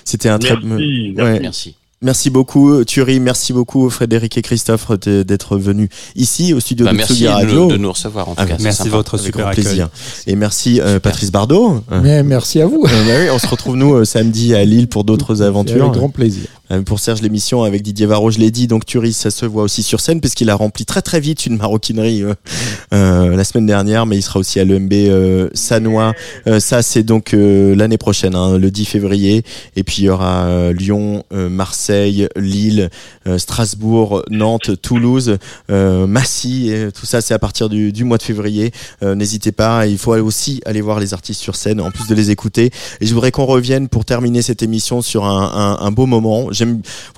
[0.04, 1.40] C'était un très Merci, Ouais.
[1.40, 1.76] merci.
[2.02, 6.92] Merci beaucoup Thury, merci beaucoup Frédéric et Christophe de- d'être venus ici au studio Bah,
[6.92, 7.68] de merci Tsugi de Radio.
[7.68, 8.96] de nous recevoir, en tout cas, c'est Merci sympa.
[8.96, 9.64] votre super grand accueil.
[9.64, 9.90] plaisir.
[10.26, 11.82] Et merci euh, Patrice Bardot.
[11.92, 12.84] Euh, Mais merci à vous.
[12.86, 15.84] euh, bah oui, on se retrouve nous euh, samedi à Lille pour d'autres aventures.
[15.84, 16.46] Avec grand plaisir.
[16.72, 19.62] Euh, Pour Serge l'émission avec Didier Varro, je l'ai dit, donc Thury, ça se voit
[19.62, 22.34] aussi sur scène puisqu'il a rempli très très vite une maroquinerie euh,
[22.94, 26.12] euh, la semaine dernière, mais il sera aussi à l'EMB euh, Sanois.
[26.46, 29.42] Euh, ça, c'est donc euh, l'année prochaine, hein, le 10 février.
[29.76, 32.90] Et puis il y aura euh, Lyon, euh, Marseille, Lille,
[33.26, 35.38] euh, Strasbourg, Nantes, Toulouse,
[35.70, 36.70] euh, Massy.
[36.70, 38.72] Et tout ça, c'est à partir du, du mois de février.
[39.02, 39.86] Euh, N'hésitez pas.
[39.86, 42.70] Il faut aussi aller voir les artistes sur scène, en plus de les écouter.
[43.00, 46.48] Et je voudrais qu'on revienne pour terminer cette émission sur un, un, un beau moment.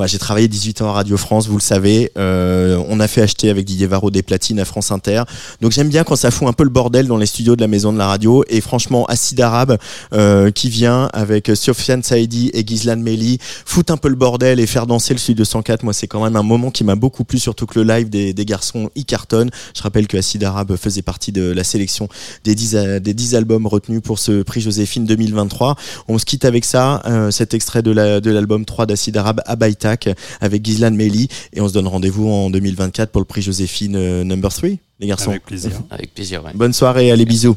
[0.06, 2.10] J'ai travaillé 18 ans à Radio France, vous le savez.
[2.18, 5.22] Euh, on a fait acheter avec Didier Varro des platines à France Inter.
[5.60, 7.68] Donc j'aime bien quand ça fout un peu le bordel dans les studios de la
[7.68, 8.44] maison de la radio.
[8.48, 9.78] Et franchement, Acide Arabe
[10.12, 14.66] euh, qui vient avec Sofiane Saidi et Gizlan Meli, fout un peu le bordel et
[14.66, 15.82] faire danser le Studio 104.
[15.84, 18.34] Moi, c'est quand même un moment qui m'a beaucoup plu, surtout que le live des,
[18.44, 19.50] garçons y cartonne.
[19.76, 22.08] Je rappelle que Acide Arabe faisait partie de la sélection
[22.44, 25.76] des 10, a- des 10 albums retenus pour ce prix Joséphine 2023.
[26.08, 27.90] On se quitte avec ça, euh, cet extrait de
[28.30, 30.08] l'album 3 d'Acide Arabe à Baïtak
[30.40, 31.28] avec Gizlan Meli.
[31.52, 34.70] Et on se donne rendez-vous en 2024 pour le prix Joséphine euh, number 3,
[35.00, 35.30] les garçons.
[35.30, 35.72] Avec plaisir.
[35.90, 36.52] Avec plaisir, ouais.
[36.54, 37.56] Bonne soirée, allez bisous.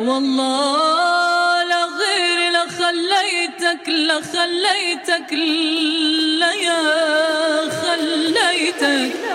[0.00, 5.32] والله لغيري لخليتك لخليتك
[6.40, 6.82] لا يا
[7.70, 9.29] خليتك.